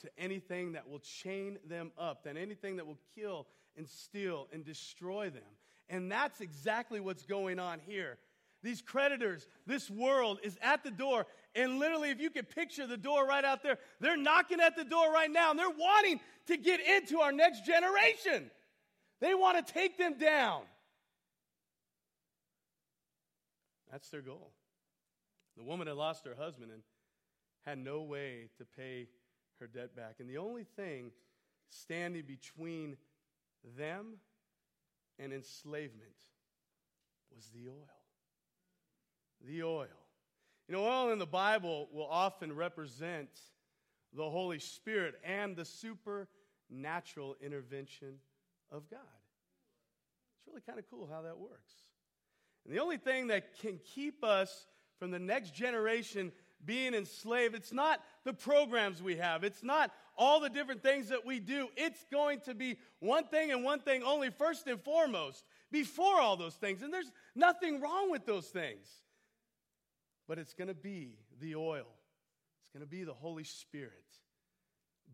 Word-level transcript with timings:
to 0.00 0.10
anything 0.18 0.72
that 0.72 0.88
will 0.88 0.98
chain 0.98 1.58
them 1.68 1.92
up, 1.98 2.24
than 2.24 2.36
anything 2.36 2.76
that 2.76 2.86
will 2.86 2.98
kill 3.14 3.46
and 3.76 3.88
steal 3.88 4.48
and 4.52 4.64
destroy 4.64 5.30
them. 5.30 5.42
And 5.88 6.10
that's 6.10 6.40
exactly 6.40 7.00
what's 7.00 7.24
going 7.24 7.58
on 7.58 7.80
here. 7.86 8.18
These 8.62 8.82
creditors, 8.82 9.46
this 9.66 9.88
world 9.88 10.40
is 10.42 10.58
at 10.60 10.82
the 10.82 10.90
door. 10.90 11.26
And 11.54 11.78
literally, 11.78 12.10
if 12.10 12.20
you 12.20 12.30
could 12.30 12.48
picture 12.48 12.86
the 12.86 12.96
door 12.96 13.26
right 13.26 13.44
out 13.44 13.62
there, 13.62 13.78
they're 14.00 14.16
knocking 14.16 14.60
at 14.60 14.76
the 14.76 14.84
door 14.84 15.12
right 15.12 15.30
now 15.30 15.50
and 15.50 15.58
they're 15.58 15.68
wanting 15.70 16.20
to 16.46 16.56
get 16.56 16.80
into 16.80 17.20
our 17.20 17.32
next 17.32 17.64
generation. 17.64 18.50
They 19.20 19.34
want 19.34 19.64
to 19.64 19.72
take 19.72 19.96
them 19.96 20.18
down. 20.18 20.62
That's 23.90 24.08
their 24.08 24.22
goal. 24.22 24.50
The 25.56 25.62
woman 25.62 25.86
had 25.86 25.96
lost 25.96 26.26
her 26.26 26.34
husband 26.34 26.70
and 26.72 26.82
had 27.64 27.78
no 27.78 28.02
way 28.02 28.48
to 28.58 28.64
pay 28.64 29.08
her 29.60 29.66
debt 29.66 29.96
back. 29.96 30.16
And 30.20 30.28
the 30.28 30.38
only 30.38 30.64
thing 30.64 31.10
standing 31.68 32.24
between 32.26 32.96
them 33.76 34.14
and 35.18 35.32
enslavement 35.32 36.16
was 37.34 37.50
the 37.54 37.68
oil. 37.68 37.88
The 39.46 39.62
oil. 39.62 39.86
You 40.68 40.74
know, 40.74 40.84
oil 40.84 41.12
in 41.12 41.18
the 41.18 41.26
Bible 41.26 41.88
will 41.92 42.08
often 42.08 42.54
represent 42.54 43.28
the 44.12 44.28
Holy 44.28 44.58
Spirit 44.58 45.14
and 45.24 45.54
the 45.54 45.64
supernatural 45.64 47.36
intervention 47.40 48.14
of 48.72 48.90
God. 48.90 49.00
It's 50.38 50.48
really 50.48 50.62
kind 50.62 50.78
of 50.78 50.84
cool 50.90 51.08
how 51.10 51.22
that 51.22 51.38
works. 51.38 51.72
And 52.64 52.74
the 52.74 52.80
only 52.80 52.96
thing 52.96 53.28
that 53.28 53.58
can 53.60 53.78
keep 53.94 54.24
us 54.24 54.66
from 54.98 55.10
the 55.10 55.18
next 55.18 55.54
generation 55.54 56.32
being 56.64 56.94
enslaved, 56.94 57.54
it's 57.54 57.72
not 57.72 58.00
the 58.26 58.34
programs 58.34 59.02
we 59.02 59.16
have, 59.16 59.44
it's 59.44 59.62
not 59.62 59.90
all 60.18 60.40
the 60.40 60.50
different 60.50 60.82
things 60.82 61.08
that 61.08 61.24
we 61.24 61.40
do. 61.40 61.68
It's 61.76 62.04
going 62.12 62.40
to 62.40 62.54
be 62.54 62.76
one 63.00 63.24
thing 63.24 63.52
and 63.52 63.64
one 63.64 63.80
thing 63.80 64.02
only, 64.02 64.30
first 64.30 64.66
and 64.66 64.80
foremost, 64.82 65.44
before 65.70 66.20
all 66.20 66.36
those 66.36 66.54
things. 66.54 66.82
And 66.82 66.92
there's 66.92 67.10
nothing 67.34 67.80
wrong 67.80 68.10
with 68.10 68.26
those 68.26 68.46
things. 68.48 68.86
But 70.28 70.38
it's 70.38 70.54
going 70.54 70.68
to 70.68 70.74
be 70.74 71.16
the 71.40 71.54
oil, 71.54 71.86
it's 72.60 72.70
going 72.70 72.84
to 72.84 72.90
be 72.90 73.04
the 73.04 73.14
Holy 73.14 73.44
Spirit 73.44 73.92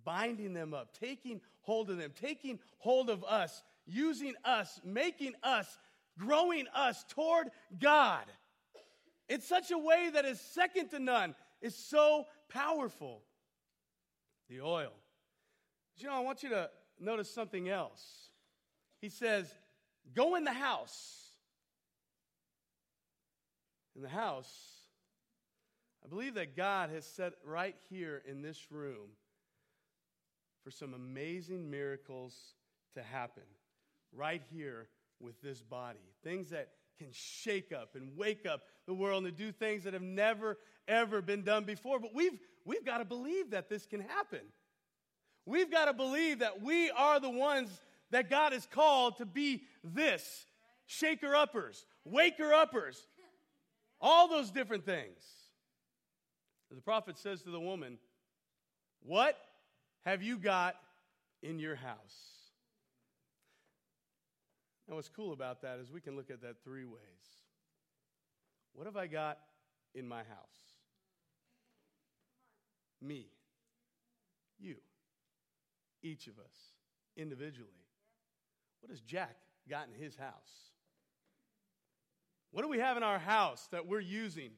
binding 0.05 0.53
them 0.53 0.75
up, 0.75 0.99
taking 0.99 1.41
hold 1.61 1.91
of 1.91 1.97
them, 1.97 2.13
taking 2.19 2.59
hold 2.79 3.11
of 3.11 3.23
us, 3.25 3.63
using 3.87 4.35
us, 4.45 4.81
making 4.85 5.35
us, 5.43 5.79
growing 6.19 6.67
us 6.75 7.05
toward 7.09 7.49
God 7.79 8.25
in 9.29 9.41
such 9.41 9.71
a 9.71 9.79
way 9.79 10.11
that 10.13 10.25
is 10.25 10.41
second 10.41 10.91
to 10.91 10.99
none, 10.99 11.35
is 11.63 11.75
so 11.75 12.27
powerful. 12.49 13.23
The 14.51 14.61
oil. 14.61 14.93
But 15.95 16.03
you 16.03 16.09
know, 16.09 16.17
I 16.17 16.21
want 16.21 16.43
you 16.43 16.51
to 16.51 16.69
notice 17.01 17.33
something 17.33 17.69
else. 17.69 18.03
He 19.01 19.09
says, 19.09 19.47
Go 20.15 20.35
in 20.35 20.45
the 20.45 20.53
house. 20.53 21.29
In 23.95 24.03
the 24.03 24.09
house, 24.09 24.51
I 26.05 26.09
believe 26.09 26.35
that 26.35 26.57
God 26.57 26.91
has 26.91 27.05
set 27.05 27.35
right 27.45 27.77
here 27.91 28.23
in 28.27 28.43
this 28.43 28.67
room 28.71 29.11
for 30.65 30.71
some 30.71 30.95
amazing 30.95 31.71
miracles 31.71 32.35
to 32.95 33.03
happen 33.03 33.43
right 34.15 34.43
here 34.53 34.89
with 35.21 35.41
this 35.43 35.63
body. 35.63 35.99
Things 36.25 36.51
that 36.51 36.69
can 36.99 37.09
shake 37.13 37.73
up 37.73 37.95
and 37.95 38.17
wake 38.17 38.47
up 38.47 38.63
the 38.87 38.95
world 38.95 39.25
and 39.25 39.37
do 39.37 39.53
things 39.53 39.85
that 39.85 39.93
have 39.93 40.03
never, 40.03 40.59
ever 40.89 41.23
been 41.23 41.43
done 41.43 41.65
before. 41.65 41.99
But 41.99 42.15
we've, 42.15 42.39
we've 42.65 42.85
got 42.85 42.99
to 42.99 43.05
believe 43.05 43.51
that 43.51 43.69
this 43.69 43.87
can 43.87 44.01
happen. 44.01 44.41
We've 45.47 45.71
got 45.71 45.87
to 45.87 45.93
believe 45.93 46.41
that 46.41 46.63
we 46.63 46.91
are 46.91 47.19
the 47.19 47.31
ones 47.31 47.69
that 48.11 48.31
God 48.31 48.53
has 48.53 48.67
called 48.67 49.17
to 49.19 49.27
be 49.27 49.63
this 49.83 50.47
shaker 50.87 51.35
uppers, 51.35 51.85
waker 52.05 52.53
uppers, 52.53 53.07
all 54.01 54.29
those 54.29 54.51
different 54.51 54.85
things. 54.85 55.23
The 56.71 56.81
prophet 56.81 57.19
says 57.19 57.43
to 57.43 57.51
the 57.51 57.61
woman, 57.61 57.99
What 59.03 59.37
have 60.05 60.23
you 60.23 60.39
got 60.39 60.77
in 61.43 61.59
your 61.59 61.75
house? 61.75 62.32
Now, 64.89 64.97
what's 64.97 65.09
cool 65.09 65.33
about 65.33 65.63
that 65.63 65.79
is 65.79 65.91
we 65.91 66.01
can 66.01 66.17
look 66.17 66.31
at 66.31 66.43
that 66.43 66.63
three 66.65 66.85
ways. 66.85 67.01
What 68.75 68.87
have 68.87 68.97
I 68.97 69.07
got 69.07 69.39
in 69.95 70.09
my 70.09 70.19
house? 70.19 70.27
Me, 73.01 73.27
you, 74.59 74.77
each 76.03 76.27
of 76.27 76.39
us, 76.39 76.55
individually. 77.17 77.69
What 78.81 78.91
has 78.91 79.01
Jack 79.01 79.37
got 79.69 79.89
in 79.89 80.03
his 80.03 80.17
house? 80.17 80.71
What 82.51 82.63
do 82.63 82.69
we 82.69 82.79
have 82.79 82.97
in 82.97 83.03
our 83.03 83.19
house 83.19 83.67
that 83.73 83.87
we're 83.87 84.01
using 84.01 84.51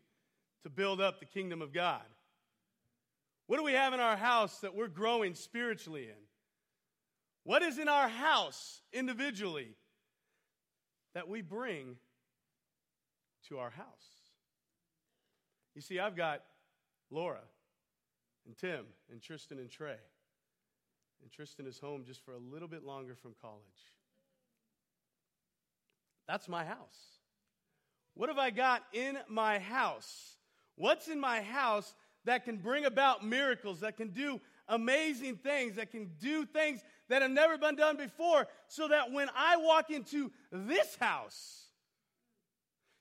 to 0.63 0.71
build 0.71 1.01
up 1.01 1.21
the 1.21 1.27
kingdom 1.27 1.63
of 1.63 1.73
God? 1.73 2.03
What 3.47 3.59
do 3.59 3.63
we 3.63 3.73
have 3.73 3.93
in 3.93 4.01
our 4.01 4.17
house 4.17 4.59
that 4.61 4.75
we're 4.75 4.89
growing 4.89 5.35
spiritually 5.35 6.05
in? 6.05 6.25
What 7.45 7.63
is 7.63 7.79
in 7.79 7.89
our 7.89 8.09
house 8.09 8.81
individually 8.93 9.77
that 11.15 11.29
we 11.29 11.43
bring 11.43 11.97
to 13.49 13.59
our 13.59 13.71
house? 13.71 13.87
You 15.75 15.81
see, 15.81 15.99
I've 15.99 16.17
got 16.17 16.43
Laura 17.11 17.41
and 18.47 18.57
Tim 18.57 18.85
and 19.11 19.21
Tristan 19.21 19.59
and 19.59 19.71
Trey. 19.71 19.97
And 21.23 21.33
Tristan 21.33 21.67
is 21.67 21.79
home 21.79 22.05
just 22.07 22.25
for 22.25 22.33
a 22.33 22.39
little 22.39 22.69
bit 22.69 22.85
longer 22.85 23.15
from 23.15 23.35
college. 23.41 23.63
That's 26.29 26.49
my 26.49 26.65
house. 26.65 27.19
What 28.15 28.29
have 28.29 28.39
I 28.39 28.51
got 28.51 28.83
in 28.93 29.19
my 29.29 29.59
house? 29.59 30.37
What's 30.77 31.09
in 31.09 31.21
my 31.21 31.41
house 31.41 31.95
that 32.25 32.45
can 32.45 32.57
bring 32.57 32.85
about 32.85 33.25
miracles, 33.25 33.81
that 33.81 33.97
can 33.97 34.09
do 34.09 34.41
amazing 34.69 35.37
things, 35.37 35.77
that 35.77 35.91
can 35.91 36.11
do 36.21 36.47
things 36.47 36.81
that 37.09 37.23
have 37.23 37.31
never 37.31 37.59
been 37.59 37.77
done 37.77 37.97
before, 37.97 38.47
so 38.69 38.89
that 38.89 39.13
when 39.13 39.29
I 39.37 39.57
walk 39.57 39.91
into 39.91 40.31
this 40.51 40.97
house, 40.97 41.65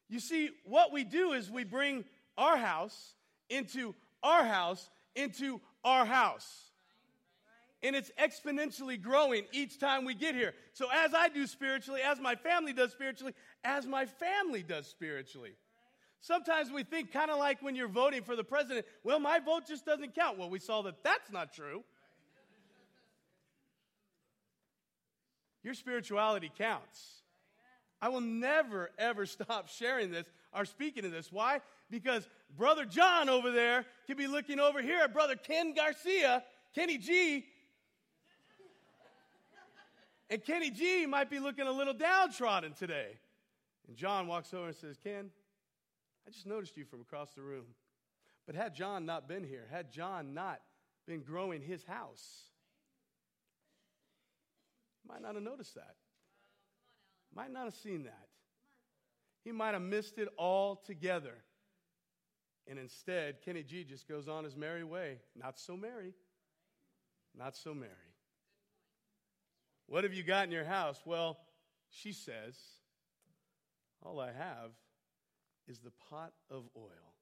you 0.10 0.20
see, 0.20 0.50
what 0.66 0.92
we 0.92 1.04
do 1.04 1.34
is 1.34 1.50
we 1.50 1.64
bring 1.64 2.06
our 2.38 2.58
house 2.58 3.16
into 3.50 3.96
our 4.22 4.44
house 4.44 4.90
into 5.16 5.62
our 5.84 6.06
house. 6.06 6.72
And 7.82 7.96
it's 7.96 8.12
exponentially 8.18 9.02
growing 9.02 9.44
each 9.52 9.78
time 9.78 10.06
we 10.06 10.16
get 10.16 10.36
here. 10.36 10.54
So, 10.74 10.88
as 10.92 11.14
I 11.14 11.28
do 11.28 11.46
spiritually, 11.46 12.00
as 12.02 12.20
my 12.20 12.36
family 12.36 12.72
does 12.72 12.92
spiritually, 12.92 13.34
as 13.64 13.86
my 13.86 14.06
family 14.06 14.64
does 14.64 14.88
spiritually. 14.88 15.52
Sometimes 16.22 16.72
we 16.72 16.84
think, 16.84 17.12
kind 17.12 17.30
of 17.30 17.38
like 17.38 17.62
when 17.62 17.76
you're 17.76 17.90
voting 17.90 18.24
for 18.24 18.38
the 18.38 18.44
president, 18.46 18.86
well, 19.04 19.20
my 19.20 19.40
vote 19.40 19.68
just 19.68 19.86
doesn't 19.86 20.16
count. 20.16 20.40
Well, 20.40 20.50
we 20.50 20.60
saw 20.60 20.82
that 20.84 21.04
that's 21.04 21.30
not 21.34 21.54
true. 21.54 21.84
Your 25.64 25.74
spirituality 25.74 26.52
counts. 26.58 27.22
I 28.02 28.10
will 28.10 28.22
never, 28.22 28.92
ever 28.98 29.26
stop 29.26 29.70
sharing 29.70 30.12
this 30.12 30.26
or 30.54 30.66
speaking 30.66 31.06
of 31.06 31.12
this. 31.12 31.32
Why? 31.32 31.62
Because 31.90 32.28
Brother 32.58 32.86
John 32.86 33.30
over 33.30 33.52
there 33.52 33.86
could 34.08 34.18
be 34.18 34.28
looking 34.28 34.60
over 34.60 34.82
here 34.82 35.00
at 35.04 35.14
Brother 35.14 35.36
Ken 35.36 35.74
Garcia, 35.74 36.44
Kenny 36.76 36.98
G, 36.98 37.46
and 40.30 40.44
Kenny 40.44 40.72
G 40.72 41.06
might 41.06 41.30
be 41.30 41.40
looking 41.40 41.68
a 41.68 41.72
little 41.72 41.94
downtrodden 41.94 42.74
today. 42.74 43.20
And 43.88 43.96
John 43.96 44.26
walks 44.26 44.52
over 44.52 44.68
and 44.68 44.76
says, 44.76 44.98
Ken, 44.98 45.30
I 46.26 46.32
just 46.32 46.48
noticed 46.48 46.76
you 46.76 46.86
from 46.86 47.02
across 47.02 47.34
the 47.34 47.42
room. 47.42 47.66
But 48.48 48.56
had 48.56 48.74
John 48.74 49.06
not 49.06 49.28
been 49.28 49.44
here, 49.44 49.68
had 49.70 49.92
John 49.92 50.34
not 50.34 50.60
been 51.06 51.22
growing 51.22 51.62
his 51.62 51.84
house, 51.84 52.46
might 55.08 55.22
not 55.22 55.36
have 55.36 55.44
noticed 55.44 55.76
that. 55.76 55.96
Might 57.36 57.52
not 57.52 57.66
have 57.66 57.76
seen 57.76 58.04
that. 58.04 58.28
He 59.44 59.52
might 59.52 59.74
have 59.74 59.82
missed 59.82 60.18
it 60.18 60.30
all 60.38 60.76
together. 60.76 61.36
And 62.68 62.80
instead, 62.80 63.42
Kenny 63.44 63.64
G 63.64 63.84
just 63.84 64.08
goes 64.08 64.28
on 64.28 64.44
his 64.44 64.56
merry 64.56 64.84
way. 64.84 65.18
Not 65.36 65.60
so 65.60 65.76
merry. 65.76 66.14
Not 67.38 67.56
so 67.58 67.74
merry. 67.74 67.92
What 69.88 70.04
have 70.04 70.14
you 70.14 70.24
got 70.24 70.46
in 70.46 70.52
your 70.52 70.64
house? 70.64 71.02
Well, 71.06 71.38
she 71.90 72.14
says, 72.14 72.56
All 74.02 74.20
I 74.20 74.32
have 74.32 74.72
is 75.68 75.80
the 75.80 75.92
pot 76.10 76.32
of 76.50 76.64
oil. 76.78 77.14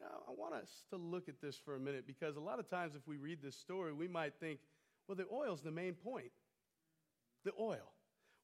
Now, 0.00 0.22
I 0.28 0.32
want 0.36 0.54
us 0.54 0.70
to 0.90 0.96
look 0.96 1.28
at 1.28 1.40
this 1.40 1.56
for 1.56 1.74
a 1.74 1.80
minute 1.80 2.06
because 2.06 2.36
a 2.36 2.40
lot 2.40 2.58
of 2.58 2.68
times, 2.68 2.94
if 2.94 3.06
we 3.06 3.16
read 3.16 3.40
this 3.42 3.56
story, 3.56 3.92
we 3.92 4.08
might 4.08 4.34
think, 4.40 4.60
well, 5.08 5.16
the 5.16 5.26
oil 5.32 5.54
is 5.54 5.60
the 5.60 5.70
main 5.70 5.94
point. 5.94 6.32
The 7.46 7.52
oil. 7.60 7.92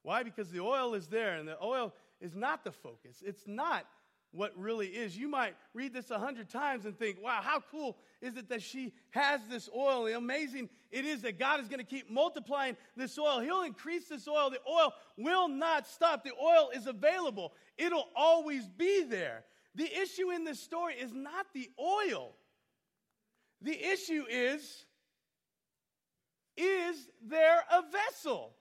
Why? 0.01 0.23
Because 0.23 0.49
the 0.49 0.61
oil 0.61 0.93
is 0.93 1.07
there, 1.07 1.35
and 1.35 1.45
the 1.45 1.61
oil 1.61 1.93
is 2.21 2.33
not 2.33 2.63
the 2.63 2.71
focus. 2.71 3.21
It's 3.21 3.45
not 3.45 3.85
what 4.31 4.57
really 4.57 4.87
is. 4.87 5.17
You 5.17 5.27
might 5.27 5.55
read 5.73 5.93
this 5.93 6.09
a 6.09 6.17
hundred 6.17 6.49
times 6.49 6.85
and 6.85 6.97
think, 6.97 7.17
wow, 7.21 7.41
how 7.43 7.59
cool 7.69 7.97
is 8.21 8.37
it 8.37 8.47
that 8.47 8.61
she 8.61 8.93
has 9.11 9.41
this 9.49 9.69
oil? 9.75 10.07
Amazing 10.07 10.69
it 10.89 11.03
is 11.03 11.21
that 11.23 11.37
God 11.37 11.59
is 11.59 11.67
going 11.67 11.79
to 11.79 11.85
keep 11.85 12.09
multiplying 12.09 12.77
this 12.95 13.19
oil. 13.19 13.41
He'll 13.41 13.63
increase 13.63 14.07
this 14.07 14.25
oil. 14.25 14.49
The 14.49 14.59
oil 14.69 14.93
will 15.17 15.49
not 15.49 15.85
stop. 15.85 16.23
The 16.23 16.31
oil 16.41 16.69
is 16.73 16.87
available, 16.87 17.51
it'll 17.77 18.07
always 18.15 18.69
be 18.69 19.03
there. 19.03 19.43
The 19.75 19.91
issue 20.01 20.31
in 20.31 20.45
this 20.45 20.61
story 20.61 20.93
is 20.93 21.13
not 21.13 21.47
the 21.53 21.69
oil. 21.77 22.35
The 23.61 23.77
issue 23.91 24.23
is 24.29 24.85
is 26.55 27.09
there 27.27 27.63
a 27.71 27.81
vessel? 27.91 28.53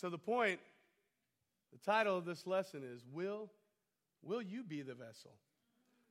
So 0.00 0.08
the 0.08 0.18
point 0.18 0.58
the 1.72 1.78
title 1.78 2.16
of 2.16 2.24
this 2.24 2.46
lesson 2.46 2.82
is 2.82 3.04
Will, 3.12 3.50
will 4.22 4.40
you 4.40 4.64
be 4.64 4.80
the 4.80 4.94
vessel? 4.94 5.32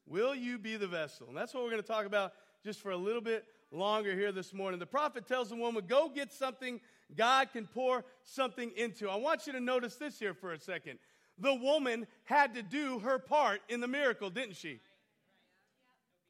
Will 0.05 0.35
you 0.35 0.59
be 0.59 0.77
the 0.77 0.87
vessel? 0.87 1.27
And 1.27 1.35
that's 1.35 1.55
what 1.55 1.63
we're 1.63 1.71
going 1.71 1.81
to 1.81 1.87
talk 1.87 2.05
about 2.05 2.33
just 2.63 2.81
for 2.81 2.91
a 2.91 2.97
little 2.97 3.21
bit 3.21 3.45
longer 3.71 4.13
here 4.13 4.31
this 4.31 4.53
morning. 4.53 4.79
The 4.79 4.85
prophet 4.85 5.27
tells 5.27 5.49
the 5.49 5.55
woman, 5.55 5.85
Go 5.87 6.07
get 6.07 6.31
something 6.31 6.79
God 7.15 7.51
can 7.51 7.65
pour 7.65 8.05
something 8.23 8.71
into. 8.77 9.09
I 9.09 9.15
want 9.15 9.47
you 9.47 9.53
to 9.53 9.59
notice 9.59 9.95
this 9.95 10.19
here 10.19 10.35
for 10.35 10.53
a 10.53 10.59
second. 10.59 10.99
The 11.39 11.55
woman 11.55 12.05
had 12.25 12.53
to 12.55 12.61
do 12.61 12.99
her 12.99 13.17
part 13.17 13.61
in 13.69 13.79
the 13.79 13.87
miracle, 13.87 14.29
didn't 14.29 14.55
she? 14.55 14.81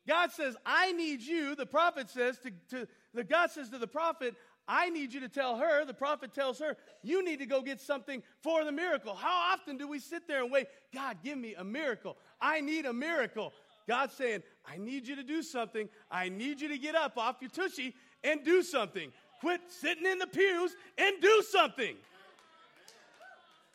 God 0.07 0.31
says, 0.31 0.55
I 0.65 0.91
need 0.93 1.21
you, 1.21 1.55
the 1.55 1.65
prophet 1.65 2.09
says 2.09 2.39
to, 2.39 2.51
to 2.69 2.87
the 3.13 3.23
God 3.23 3.51
says 3.51 3.69
to 3.69 3.77
the 3.77 3.87
prophet, 3.87 4.35
I 4.71 4.91
need 4.91 5.11
you 5.11 5.19
to 5.21 5.27
tell 5.27 5.57
her, 5.57 5.83
the 5.83 5.95
prophet 5.95 6.31
tells 6.31 6.59
her, 6.59 6.77
you 7.01 7.25
need 7.25 7.39
to 7.39 7.47
go 7.47 7.63
get 7.63 7.81
something 7.81 8.21
for 8.43 8.63
the 8.63 8.71
miracle. 8.71 9.15
How 9.15 9.53
often 9.53 9.77
do 9.77 9.87
we 9.87 9.97
sit 9.97 10.27
there 10.27 10.43
and 10.43 10.51
wait, 10.51 10.67
God, 10.93 11.17
give 11.23 11.39
me 11.39 11.55
a 11.55 11.63
miracle? 11.63 12.17
I 12.39 12.61
need 12.61 12.85
a 12.85 12.93
miracle. 12.93 13.51
God's 13.87 14.13
saying, 14.13 14.43
I 14.71 14.77
need 14.77 15.07
you 15.07 15.15
to 15.15 15.23
do 15.23 15.41
something. 15.41 15.89
I 16.11 16.29
need 16.29 16.61
you 16.61 16.67
to 16.67 16.77
get 16.77 16.93
up 16.93 17.17
off 17.17 17.37
your 17.41 17.49
tushy 17.49 17.95
and 18.23 18.45
do 18.45 18.61
something. 18.61 19.11
Quit 19.39 19.61
sitting 19.69 20.05
in 20.05 20.19
the 20.19 20.27
pews 20.27 20.75
and 20.99 21.15
do 21.19 21.43
something. 21.49 21.95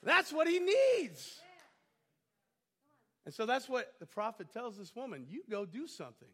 That's 0.04 0.32
what 0.32 0.46
he 0.46 0.60
needs. 0.60 1.40
And 3.24 3.34
so 3.34 3.46
that's 3.46 3.68
what 3.68 3.94
the 3.98 4.06
prophet 4.06 4.52
tells 4.52 4.78
this 4.78 4.94
woman 4.94 5.26
you 5.28 5.42
go 5.50 5.64
do 5.64 5.88
something. 5.88 6.28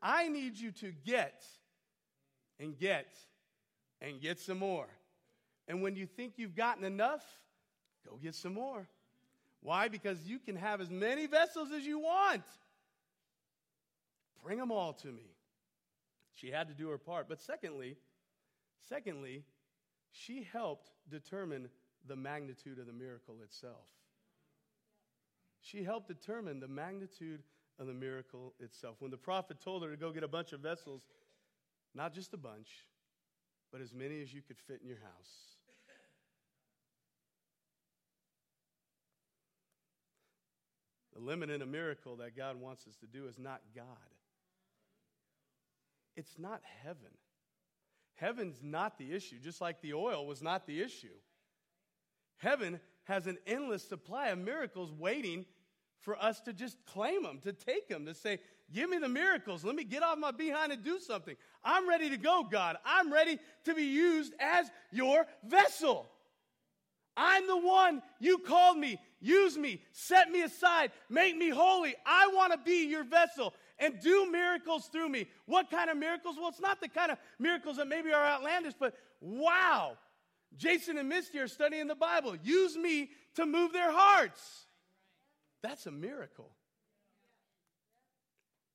I 0.00 0.28
need 0.28 0.56
you 0.56 0.70
to 0.72 0.92
get 1.04 1.44
and 2.58 2.78
get 2.78 3.06
and 4.02 4.20
get 4.20 4.38
some 4.38 4.58
more. 4.58 4.88
And 5.68 5.80
when 5.80 5.96
you 5.96 6.06
think 6.06 6.34
you've 6.36 6.56
gotten 6.56 6.84
enough, 6.84 7.24
go 8.06 8.18
get 8.22 8.34
some 8.34 8.52
more. 8.52 8.86
Why? 9.60 9.88
Because 9.88 10.26
you 10.26 10.40
can 10.40 10.56
have 10.56 10.80
as 10.80 10.90
many 10.90 11.26
vessels 11.26 11.68
as 11.74 11.86
you 11.86 12.00
want. 12.00 12.42
Bring 14.42 14.58
them 14.58 14.72
all 14.72 14.92
to 14.94 15.06
me. 15.06 15.30
She 16.34 16.50
had 16.50 16.66
to 16.68 16.74
do 16.74 16.88
her 16.88 16.98
part. 16.98 17.28
But 17.28 17.40
secondly, 17.40 17.96
secondly, 18.88 19.44
she 20.10 20.46
helped 20.52 20.90
determine 21.08 21.68
the 22.08 22.16
magnitude 22.16 22.80
of 22.80 22.86
the 22.86 22.92
miracle 22.92 23.36
itself. 23.44 23.86
She 25.60 25.84
helped 25.84 26.08
determine 26.08 26.58
the 26.58 26.66
magnitude 26.66 27.44
of 27.78 27.86
the 27.86 27.94
miracle 27.94 28.54
itself. 28.58 28.96
When 28.98 29.12
the 29.12 29.16
prophet 29.16 29.60
told 29.60 29.84
her 29.84 29.90
to 29.90 29.96
go 29.96 30.10
get 30.10 30.24
a 30.24 30.28
bunch 30.28 30.52
of 30.52 30.58
vessels, 30.58 31.02
not 31.94 32.12
just 32.12 32.34
a 32.34 32.36
bunch, 32.36 32.68
but 33.72 33.80
as 33.80 33.94
many 33.94 34.20
as 34.20 34.32
you 34.32 34.42
could 34.42 34.58
fit 34.58 34.80
in 34.82 34.88
your 34.88 34.98
house. 34.98 35.56
The 41.14 41.20
limit 41.20 41.50
in 41.50 41.62
a 41.62 41.66
miracle 41.66 42.16
that 42.16 42.36
God 42.36 42.60
wants 42.60 42.86
us 42.86 42.96
to 42.96 43.06
do 43.06 43.26
is 43.26 43.38
not 43.38 43.60
God. 43.74 43.84
It's 46.16 46.38
not 46.38 46.60
heaven. 46.84 47.10
Heaven's 48.14 48.60
not 48.62 48.98
the 48.98 49.12
issue, 49.12 49.38
just 49.42 49.60
like 49.60 49.80
the 49.80 49.94
oil 49.94 50.26
was 50.26 50.42
not 50.42 50.66
the 50.66 50.80
issue. 50.80 51.08
Heaven 52.36 52.80
has 53.04 53.26
an 53.26 53.38
endless 53.46 53.82
supply 53.82 54.28
of 54.28 54.38
miracles 54.38 54.92
waiting 54.92 55.46
for 56.00 56.20
us 56.22 56.40
to 56.40 56.52
just 56.52 56.76
claim 56.84 57.22
them, 57.22 57.38
to 57.42 57.52
take 57.52 57.88
them, 57.88 58.06
to 58.06 58.14
say, 58.14 58.38
Give 58.72 58.88
me 58.88 58.98
the 58.98 59.08
miracles. 59.08 59.64
Let 59.64 59.74
me 59.74 59.84
get 59.84 60.02
off 60.02 60.18
my 60.18 60.30
behind 60.30 60.72
and 60.72 60.82
do 60.82 60.98
something. 60.98 61.36
I'm 61.62 61.88
ready 61.88 62.10
to 62.10 62.16
go, 62.16 62.46
God. 62.50 62.76
I'm 62.84 63.12
ready 63.12 63.38
to 63.64 63.74
be 63.74 63.84
used 63.84 64.32
as 64.40 64.70
your 64.90 65.26
vessel. 65.44 66.06
I'm 67.16 67.46
the 67.46 67.58
one 67.58 68.02
you 68.18 68.38
called 68.38 68.78
me. 68.78 68.98
Use 69.20 69.58
me. 69.58 69.82
Set 69.92 70.30
me 70.30 70.42
aside. 70.42 70.92
Make 71.10 71.36
me 71.36 71.50
holy. 71.50 71.94
I 72.06 72.30
want 72.34 72.52
to 72.52 72.58
be 72.58 72.86
your 72.86 73.04
vessel 73.04 73.52
and 73.78 74.00
do 74.00 74.30
miracles 74.30 74.86
through 74.86 75.08
me. 75.08 75.26
What 75.46 75.70
kind 75.70 75.90
of 75.90 75.96
miracles? 75.98 76.36
Well, 76.38 76.48
it's 76.48 76.60
not 76.60 76.80
the 76.80 76.88
kind 76.88 77.12
of 77.12 77.18
miracles 77.38 77.76
that 77.76 77.88
maybe 77.88 78.12
are 78.12 78.24
outlandish, 78.24 78.74
but 78.78 78.94
wow. 79.20 79.98
Jason 80.56 80.98
and 80.98 81.08
Misty 81.08 81.38
are 81.38 81.48
studying 81.48 81.86
the 81.86 81.94
Bible. 81.94 82.36
Use 82.42 82.76
me 82.76 83.10
to 83.36 83.44
move 83.44 83.72
their 83.72 83.92
hearts. 83.92 84.66
That's 85.62 85.86
a 85.86 85.90
miracle. 85.90 86.50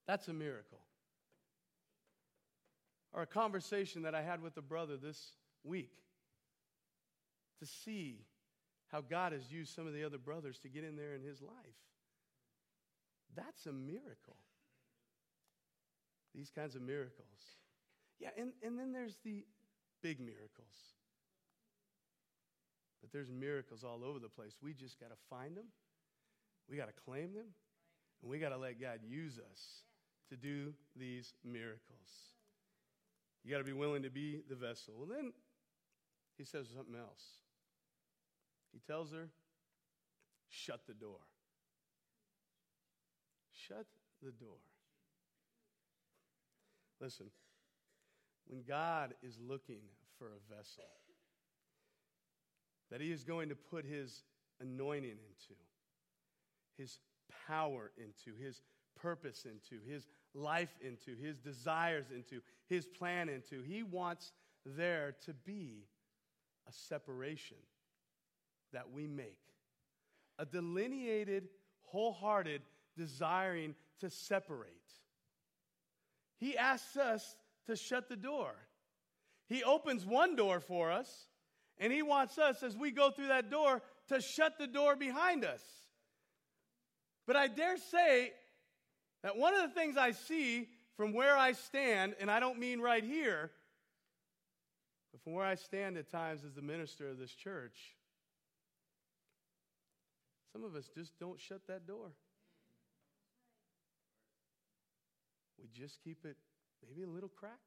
That's 0.08 0.28
a 0.30 0.34
miracle. 0.34 0.80
Or 3.14 3.24
a 3.24 3.28
conversation 3.28 4.04
that 4.04 4.16
I 4.16 4.22
had 4.22 4.42
with 4.42 4.58
a 4.58 4.62
brother 4.62 4.96
this 4.96 5.34
week 5.64 5.92
to 7.60 7.66
see 7.66 8.26
how 8.88 9.02
God 9.02 9.34
has 9.34 9.52
used 9.52 9.76
some 9.76 9.86
of 9.86 9.94
the 9.94 10.04
other 10.04 10.18
brothers 10.18 10.60
to 10.60 10.70
get 10.70 10.84
in 10.84 10.96
there 10.96 11.14
in 11.14 11.22
his 11.22 11.42
life. 11.42 11.54
That's 13.36 13.66
a 13.66 13.74
miracle. 13.74 14.38
These 16.34 16.52
kinds 16.52 16.76
of 16.76 16.82
miracles. 16.82 17.58
Yeah, 18.20 18.30
and, 18.38 18.52
and 18.64 18.80
then 18.80 18.94
there's 18.94 19.18
the 19.26 19.44
big 20.02 20.20
miracles. 20.20 20.96
But 23.02 23.12
there's 23.12 23.32
miracles 23.32 23.84
all 23.84 24.04
over 24.04 24.20
the 24.20 24.30
place. 24.30 24.54
We 24.62 24.74
just 24.74 25.00
got 25.00 25.10
to 25.10 25.18
find 25.30 25.56
them, 25.56 25.66
we 26.70 26.78
got 26.78 26.88
to 26.88 27.02
claim 27.06 27.34
them, 27.34 27.48
and 28.22 28.32
we 28.32 28.40
got 28.40 28.50
to 28.50 28.58
let 28.58 28.80
God 28.80 29.00
use 29.08 29.40
us 29.40 29.84
to 30.30 30.36
do 30.36 30.74
these 30.96 31.34
miracles. 31.44 32.32
You 33.44 33.52
got 33.52 33.60
to 33.60 33.64
be 33.64 33.74
willing 33.74 34.04
to 34.04 34.10
be 34.10 34.42
the 34.50 34.56
vessel. 34.56 34.94
And 35.04 35.12
then 35.12 35.34
he 36.38 36.44
says 36.44 36.68
something 36.76 36.96
else. 36.96 37.24
He 38.74 38.80
tells 38.80 39.12
her, 39.12 39.30
shut 40.50 40.82
the 40.88 40.94
door. 40.94 41.20
Shut 43.54 43.86
the 44.22 44.32
door. 44.32 44.58
Listen, 47.00 47.28
when 48.48 48.64
God 48.68 49.14
is 49.22 49.38
looking 49.40 49.82
for 50.18 50.28
a 50.28 50.56
vessel 50.56 50.84
that 52.90 53.02
he 53.02 53.12
is 53.12 53.24
going 53.24 53.50
to 53.50 53.56
put 53.56 53.86
his 53.86 54.24
anointing 54.62 55.12
into, 55.12 55.60
his 56.78 57.00
power 57.48 57.92
into, 57.98 58.38
his 58.42 58.62
purpose 58.98 59.46
into, 59.46 59.82
his 59.86 60.08
life 60.34 60.74
into, 60.82 61.16
his 61.16 61.38
desires 61.40 62.06
into, 62.14 62.42
his 62.68 62.86
plan 62.86 63.30
into. 63.30 63.62
He 63.62 63.84
wants 63.84 64.32
there 64.66 65.16
to 65.26 65.34
be 65.34 65.86
a 66.68 66.72
separation 66.72 67.58
that 68.74 68.92
we 68.92 69.08
make, 69.08 69.40
a 70.38 70.46
delineated, 70.46 71.50
wholehearted 71.84 72.62
desiring 72.98 73.76
to 74.00 74.10
separate. 74.10 74.72
He 76.40 76.58
asks 76.58 76.98
us 76.98 77.36
to 77.68 77.76
shut 77.76 78.10
the 78.10 78.16
door. 78.16 78.54
He 79.48 79.64
opens 79.64 80.06
one 80.06 80.36
door 80.36 80.60
for 80.60 80.92
us, 80.92 81.28
and 81.78 81.94
He 81.94 82.02
wants 82.02 82.38
us, 82.38 82.64
as 82.64 82.76
we 82.76 82.92
go 82.92 83.12
through 83.12 83.30
that 83.30 83.50
door, 83.50 83.82
to 84.10 84.22
shut 84.22 84.58
the 84.58 84.68
door 84.68 84.96
behind 84.96 85.46
us. 85.46 85.62
But 87.26 87.36
I 87.36 87.48
dare 87.48 87.78
say, 87.78 88.32
that 89.28 89.36
one 89.36 89.54
of 89.54 89.62
the 89.62 89.78
things 89.78 89.98
I 89.98 90.12
see 90.12 90.70
from 90.96 91.12
where 91.12 91.36
I 91.36 91.52
stand, 91.52 92.16
and 92.22 92.32
I 92.32 92.40
don't 92.40 92.58
mean 92.60 92.80
right 92.80 93.04
here, 93.04 93.52
but 95.12 95.22
from 95.22 95.34
where 95.34 95.44
I 95.44 95.56
stand 95.56 95.98
at 95.98 96.10
times 96.10 96.46
as 96.46 96.54
the 96.54 96.62
minister 96.62 97.10
of 97.10 97.20
this 97.20 97.34
church, 97.34 97.98
some 100.54 100.64
of 100.64 100.78
us 100.78 100.90
just 100.96 101.12
don't 101.20 101.38
shut 101.42 101.68
that 101.68 101.86
door. 101.86 102.14
We 105.62 105.68
just 105.78 106.02
keep 106.02 106.24
it 106.24 106.38
maybe 106.88 107.04
a 107.04 107.10
little 107.10 107.28
cracked. 107.28 107.60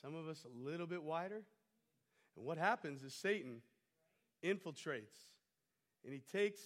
Some 0.00 0.14
of 0.14 0.28
us 0.28 0.44
a 0.44 0.68
little 0.68 0.86
bit 0.86 1.02
wider. 1.02 1.42
And 2.36 2.46
what 2.46 2.58
happens 2.58 3.02
is 3.02 3.12
Satan 3.12 3.62
infiltrates 4.44 5.32
and 6.04 6.12
he 6.12 6.20
takes 6.20 6.60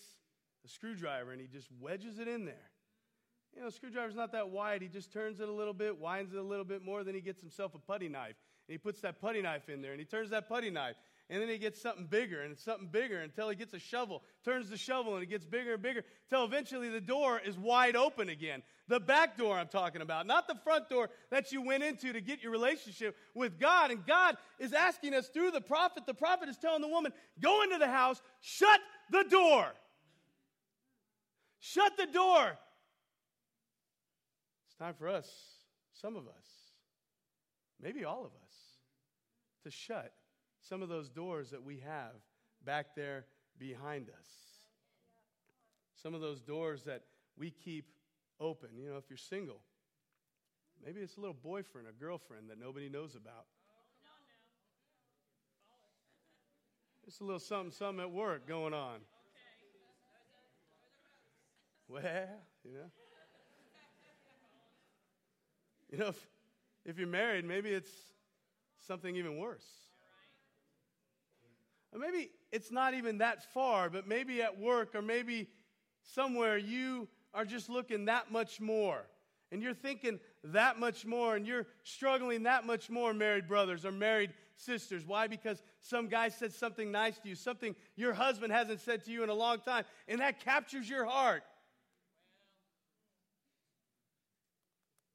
a 0.64 0.68
screwdriver 0.68 1.33
and 1.33 1.40
he 1.40 1.47
just 1.47 1.68
wedges 1.80 2.18
it 2.18 2.28
in 2.28 2.44
there. 2.44 2.71
You 3.54 3.62
know, 3.62 3.71
screwdriver's 3.71 4.16
not 4.16 4.33
that 4.33 4.50
wide. 4.50 4.83
He 4.83 4.88
just 4.88 5.12
turns 5.12 5.40
it 5.40 5.49
a 5.49 5.52
little 5.52 5.75
bit, 5.75 5.99
winds 5.99 6.33
it 6.33 6.38
a 6.38 6.42
little 6.42 6.64
bit 6.64 6.85
more, 6.85 7.04
then 7.04 7.14
he 7.14 7.21
gets 7.21 7.40
himself 7.40 7.75
a 7.75 7.78
putty 7.78 8.09
knife. 8.09 8.35
And 8.66 8.75
he 8.75 8.78
puts 8.78 9.00
that 9.02 9.21
putty 9.21 9.42
knife 9.42 9.68
in 9.68 9.83
there 9.83 9.92
and 9.92 10.00
he 10.00 10.06
turns 10.06 10.30
that 10.30 10.49
putty 10.49 10.71
knife. 10.71 10.97
And 11.30 11.40
then 11.40 11.49
he 11.49 11.56
gets 11.56 11.80
something 11.80 12.06
bigger 12.06 12.42
and 12.42 12.59
something 12.59 12.88
bigger 12.88 13.21
until 13.21 13.49
he 13.49 13.56
gets 13.56 13.73
a 13.73 13.78
shovel, 13.78 14.23
turns 14.44 14.68
the 14.68 14.76
shovel, 14.76 15.14
and 15.14 15.23
it 15.23 15.26
gets 15.26 15.47
bigger 15.47 15.75
and 15.75 15.83
bigger 15.83 16.02
until 16.30 16.44
eventually 16.44 16.90
the 16.90 17.00
door 17.00 17.40
is 17.44 17.56
wide 17.56 17.97
open 17.97 18.28
again. 18.28 18.62
The 18.88 19.00
back 19.00 19.38
door 19.38 19.56
I'm 19.56 19.68
talking 19.68 20.02
about, 20.02 20.26
not 20.26 20.47
the 20.49 20.56
front 20.62 20.90
door 20.90 21.09
that 21.30 21.50
you 21.50 21.62
went 21.62 21.83
into 21.83 22.12
to 22.12 22.21
get 22.21 22.42
your 22.42 22.52
relationship 22.52 23.16
with 23.35 23.59
God. 23.59 23.90
And 23.90 24.04
God 24.06 24.37
is 24.59 24.75
asking 24.75 25.14
us 25.14 25.28
through 25.28 25.52
the 25.52 25.62
prophet. 25.62 26.04
The 26.04 26.12
prophet 26.12 26.50
is 26.50 26.59
telling 26.59 26.83
the 26.83 26.88
woman, 26.88 27.12
Go 27.40 27.62
into 27.62 27.78
the 27.78 27.88
house, 27.88 28.21
shut 28.42 28.80
the 29.11 29.25
door. 29.25 29.73
Shut 31.66 31.97
the 31.97 32.04
door. 32.04 32.59
It's 34.66 34.76
time 34.78 34.92
for 34.99 35.09
us, 35.09 35.26
some 35.94 36.14
of 36.14 36.28
us, 36.28 36.47
maybe 37.80 38.04
all 38.04 38.21
of 38.21 38.33
us, 38.44 38.52
to 39.62 39.71
shut 39.71 40.12
some 40.61 40.83
of 40.83 40.90
those 40.90 41.09
doors 41.09 41.52
that 41.52 41.62
we 41.62 41.78
have 41.78 42.12
back 42.66 42.94
there 42.94 43.25
behind 43.59 44.11
us. 44.11 44.26
Some 45.94 46.12
of 46.14 46.21
those 46.21 46.42
doors 46.42 46.83
that 46.83 47.04
we 47.38 47.50
keep 47.50 47.87
open. 48.38 48.68
You 48.76 48.90
know, 48.90 48.99
if 48.99 49.04
you're 49.09 49.16
single, 49.16 49.62
maybe 50.85 51.00
it's 51.00 51.16
a 51.16 51.21
little 51.21 51.33
boyfriend 51.42 51.88
or 51.88 51.92
girlfriend 51.92 52.50
that 52.50 52.61
nobody 52.61 52.90
knows 52.90 53.14
about. 53.14 53.47
It's 57.06 57.21
a 57.21 57.25
little 57.25 57.40
something, 57.40 57.71
something 57.71 58.04
at 58.04 58.11
work 58.11 58.47
going 58.47 58.75
on. 58.75 58.99
Well, 61.88 62.03
you 62.64 62.73
know. 62.73 62.91
You 65.91 65.99
know, 65.99 66.09
if, 66.09 66.29
if 66.85 66.99
you're 66.99 67.07
married, 67.07 67.45
maybe 67.45 67.71
it's 67.71 67.93
something 68.87 69.14
even 69.14 69.38
worse. 69.38 69.67
Or 71.93 72.00
maybe 72.00 72.31
it's 72.50 72.73
not 72.73 72.95
even 72.95 73.19
that 73.19 73.53
far, 73.53 73.88
but 73.88 74.09
maybe 74.09 74.43
at 74.43 74.59
work 74.59 74.95
or 74.95 75.03
maybe 75.03 75.49
somewhere 76.03 76.59
you 76.59 77.07
are 77.33 77.45
just 77.45 77.71
looking 77.71 78.07
that 78.07 78.33
much 78.33 78.61
more. 78.61 79.05
And 79.53 79.62
you're 79.62 79.75
thinking 79.75 80.19
that 80.43 80.81
much 80.81 81.07
more, 81.07 81.37
and 81.37 81.47
you're 81.47 81.67
struggling 81.85 82.43
that 82.43 82.67
much 82.67 82.91
more, 82.91 83.14
married 83.14 83.47
brothers 83.47 83.85
or 83.85 83.93
married 83.93 84.33
sisters. 84.57 85.07
Why? 85.07 85.29
Because 85.29 85.62
some 85.81 86.09
guy 86.09 86.29
said 86.29 86.53
something 86.53 86.91
nice 86.91 87.19
to 87.19 87.29
you, 87.29 87.37
something 87.37 87.76
your 87.95 88.14
husband 88.14 88.53
hasn't 88.53 88.81
said 88.81 89.05
to 89.05 89.12
you 89.12 89.23
in 89.23 89.29
a 89.29 89.35
long 89.35 89.61
time, 89.61 89.85
and 90.09 90.21
that 90.21 90.41
captures 90.41 90.88
your 90.88 91.05
heart. 91.05 91.45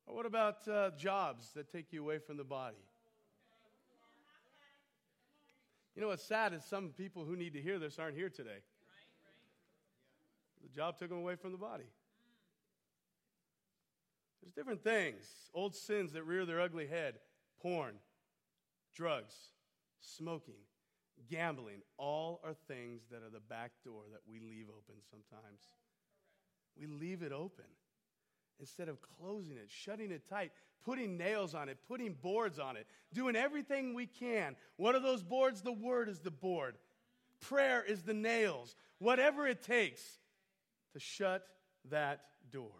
Or 0.09 0.15
what 0.15 0.25
about 0.25 0.67
uh, 0.67 0.89
jobs 0.97 1.51
that 1.53 1.71
take 1.71 1.93
you 1.93 2.01
away 2.01 2.17
from 2.17 2.37
the 2.37 2.43
body? 2.43 2.83
You 5.95 6.01
know 6.01 6.07
what's 6.07 6.23
sad 6.23 6.53
is 6.53 6.63
some 6.63 6.89
people 6.89 7.25
who 7.25 7.35
need 7.35 7.53
to 7.53 7.61
hear 7.61 7.77
this 7.77 7.99
aren't 7.99 8.15
here 8.15 8.29
today. 8.29 8.63
The 10.63 10.69
job 10.69 10.97
took 10.97 11.09
them 11.09 11.19
away 11.19 11.35
from 11.35 11.51
the 11.51 11.57
body. 11.57 11.85
There's 14.41 14.53
different 14.53 14.83
things, 14.83 15.25
old 15.53 15.75
sins 15.75 16.13
that 16.13 16.23
rear 16.23 16.45
their 16.45 16.59
ugly 16.59 16.87
head 16.87 17.15
porn, 17.61 17.95
drugs, 18.95 19.35
smoking, 19.99 20.61
gambling. 21.29 21.81
All 21.97 22.39
are 22.43 22.55
things 22.67 23.01
that 23.11 23.17
are 23.17 23.29
the 23.29 23.41
back 23.41 23.71
door 23.83 24.03
that 24.11 24.21
we 24.27 24.39
leave 24.39 24.67
open 24.69 24.95
sometimes. 25.11 25.59
We 26.79 26.87
leave 26.87 27.21
it 27.21 27.31
open 27.31 27.65
instead 28.59 28.89
of 28.89 28.97
closing 29.01 29.57
it, 29.57 29.69
shutting 29.69 30.11
it 30.11 30.27
tight, 30.29 30.51
putting 30.85 31.17
nails 31.17 31.55
on 31.55 31.69
it, 31.69 31.77
putting 31.87 32.13
boards 32.13 32.59
on 32.59 32.77
it, 32.77 32.87
doing 33.13 33.35
everything 33.35 33.93
we 33.93 34.05
can. 34.05 34.55
What 34.77 34.95
are 34.95 34.99
those 34.99 35.23
boards? 35.23 35.61
The 35.61 35.71
Word 35.71 36.09
is 36.09 36.19
the 36.19 36.31
board, 36.31 36.75
prayer 37.41 37.83
is 37.83 38.03
the 38.03 38.13
nails, 38.13 38.75
whatever 38.99 39.47
it 39.47 39.63
takes 39.63 40.01
to 40.93 40.99
shut 40.99 41.47
that 41.89 42.21
door. 42.51 42.71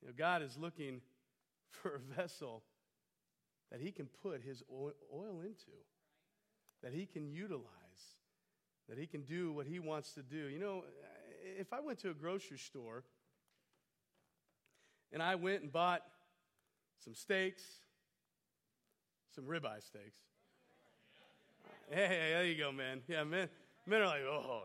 You 0.00 0.08
know, 0.08 0.14
God 0.16 0.42
is 0.42 0.56
looking 0.56 1.00
for 1.70 1.96
a 1.96 2.14
vessel 2.14 2.62
that 3.70 3.80
He 3.80 3.92
can 3.92 4.08
put 4.22 4.42
His 4.42 4.62
oil 4.72 5.40
into, 5.42 5.76
that 6.82 6.92
He 6.92 7.06
can 7.06 7.30
utilize, 7.30 7.64
that 8.88 8.98
He 8.98 9.06
can 9.06 9.22
do 9.22 9.52
what 9.52 9.66
He 9.66 9.78
wants 9.78 10.12
to 10.14 10.22
do. 10.22 10.48
You 10.48 10.58
know, 10.58 10.84
if 11.58 11.72
I 11.72 11.80
went 11.80 11.98
to 12.00 12.10
a 12.10 12.14
grocery 12.14 12.58
store 12.58 13.04
and 15.12 15.22
I 15.22 15.34
went 15.34 15.62
and 15.62 15.72
bought 15.72 16.02
some 17.04 17.14
steaks, 17.14 17.62
some 19.34 19.44
ribeye 19.44 19.82
steaks. 19.82 20.18
Hey, 21.90 22.06
hey, 22.06 22.30
there 22.32 22.44
you 22.44 22.56
go, 22.56 22.70
man. 22.70 23.00
Yeah, 23.08 23.24
men, 23.24 23.48
men 23.86 24.02
are 24.02 24.06
like, 24.06 24.22
oh, 24.22 24.62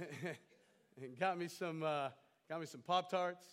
yeah. 0.00 0.32
and 1.02 1.18
got 1.18 1.38
me 1.38 1.46
some, 1.46 1.82
uh, 1.82 2.08
got 2.48 2.60
me 2.60 2.66
some 2.66 2.80
Pop 2.80 3.10
Tarts. 3.10 3.44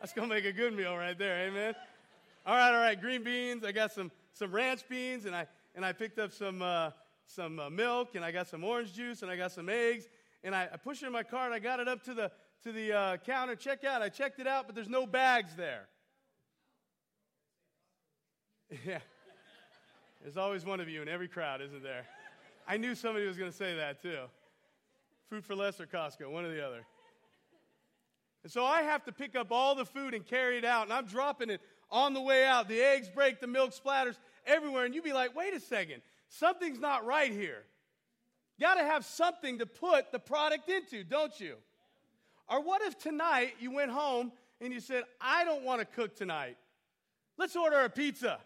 That's 0.00 0.14
gonna 0.14 0.28
make 0.28 0.46
a 0.46 0.52
good 0.52 0.74
meal 0.74 0.96
right 0.96 1.18
there, 1.18 1.46
amen. 1.46 1.74
All 2.46 2.54
right, 2.54 2.72
all 2.72 2.80
right. 2.80 2.98
Green 2.98 3.22
beans. 3.22 3.64
I 3.64 3.72
got 3.72 3.92
some 3.92 4.10
some 4.32 4.50
ranch 4.50 4.88
beans, 4.88 5.26
and 5.26 5.36
I 5.36 5.46
and 5.74 5.84
I 5.84 5.92
picked 5.92 6.18
up 6.18 6.32
some 6.32 6.62
uh, 6.62 6.90
some 7.34 7.58
uh, 7.58 7.70
milk 7.70 8.14
and 8.14 8.24
I 8.24 8.32
got 8.32 8.48
some 8.48 8.64
orange 8.64 8.92
juice 8.92 9.22
and 9.22 9.30
I 9.30 9.36
got 9.36 9.52
some 9.52 9.68
eggs. 9.68 10.08
And 10.42 10.54
I, 10.54 10.68
I 10.72 10.76
pushed 10.76 11.02
it 11.02 11.06
in 11.06 11.12
my 11.12 11.22
cart. 11.22 11.52
I 11.52 11.58
got 11.58 11.80
it 11.80 11.88
up 11.88 12.02
to 12.04 12.14
the, 12.14 12.30
to 12.64 12.72
the 12.72 12.92
uh, 12.92 13.16
counter, 13.18 13.54
check 13.54 13.84
out. 13.84 14.02
I 14.02 14.08
checked 14.08 14.40
it 14.40 14.46
out, 14.46 14.66
but 14.66 14.74
there's 14.74 14.88
no 14.88 15.06
bags 15.06 15.54
there. 15.56 15.86
Yeah. 18.86 19.00
There's 20.22 20.36
always 20.36 20.66
one 20.66 20.80
of 20.80 20.88
you 20.88 21.00
in 21.00 21.08
every 21.08 21.28
crowd, 21.28 21.62
isn't 21.62 21.82
there? 21.82 22.04
I 22.68 22.76
knew 22.76 22.94
somebody 22.94 23.26
was 23.26 23.38
going 23.38 23.50
to 23.50 23.56
say 23.56 23.74
that 23.76 24.02
too. 24.02 24.18
Food 25.30 25.44
4 25.44 25.56
Less 25.56 25.80
or 25.80 25.86
Costco, 25.86 26.30
one 26.30 26.44
or 26.44 26.54
the 26.54 26.64
other. 26.64 26.84
And 28.44 28.52
so 28.52 28.64
I 28.64 28.82
have 28.82 29.02
to 29.04 29.12
pick 29.12 29.34
up 29.34 29.50
all 29.50 29.74
the 29.74 29.86
food 29.86 30.12
and 30.12 30.24
carry 30.24 30.58
it 30.58 30.64
out, 30.64 30.84
and 30.84 30.92
I'm 30.92 31.06
dropping 31.06 31.48
it 31.48 31.62
on 31.90 32.12
the 32.12 32.20
way 32.20 32.44
out. 32.44 32.68
The 32.68 32.80
eggs 32.80 33.08
break, 33.08 33.40
the 33.40 33.46
milk 33.46 33.72
splatters 33.72 34.18
everywhere, 34.46 34.84
and 34.84 34.94
you'd 34.94 35.04
be 35.04 35.14
like, 35.14 35.34
wait 35.34 35.54
a 35.54 35.60
second 35.60 36.02
something's 36.30 36.80
not 36.80 37.04
right 37.04 37.30
here. 37.30 37.64
You 38.56 38.66
Got 38.66 38.74
to 38.76 38.84
have 38.84 39.04
something 39.04 39.58
to 39.58 39.66
put 39.66 40.12
the 40.12 40.18
product 40.18 40.70
into, 40.70 41.04
don't 41.04 41.38
you? 41.38 41.56
Or 42.48 42.62
what 42.62 42.82
if 42.82 42.98
tonight 42.98 43.54
you 43.60 43.70
went 43.70 43.90
home 43.90 44.32
and 44.60 44.72
you 44.72 44.80
said, 44.80 45.04
I 45.20 45.44
don't 45.44 45.62
want 45.62 45.80
to 45.80 45.86
cook 45.86 46.16
tonight. 46.16 46.56
Let's 47.38 47.56
order 47.56 47.80
a 47.80 47.90
pizza. 47.90 48.38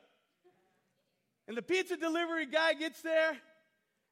And 1.48 1.56
the 1.56 1.62
pizza 1.62 1.96
delivery 1.96 2.46
guy 2.46 2.74
gets 2.74 3.02
there 3.02 3.36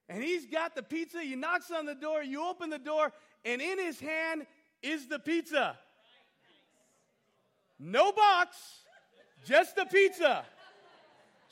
and 0.09 0.23
he's 0.23 0.45
got 0.45 0.75
the 0.75 0.83
pizza. 0.83 1.21
He 1.21 1.35
knocks 1.35 1.71
on 1.71 1.85
the 1.85 1.95
door, 1.95 2.23
you 2.23 2.43
open 2.45 2.69
the 2.69 2.79
door, 2.79 3.11
and 3.45 3.61
in 3.61 3.79
his 3.79 3.99
hand 3.99 4.45
is 4.81 5.07
the 5.07 5.19
pizza. 5.19 5.77
No 7.79 8.11
box, 8.11 8.57
just 9.45 9.75
the 9.75 9.85
pizza. 9.85 10.45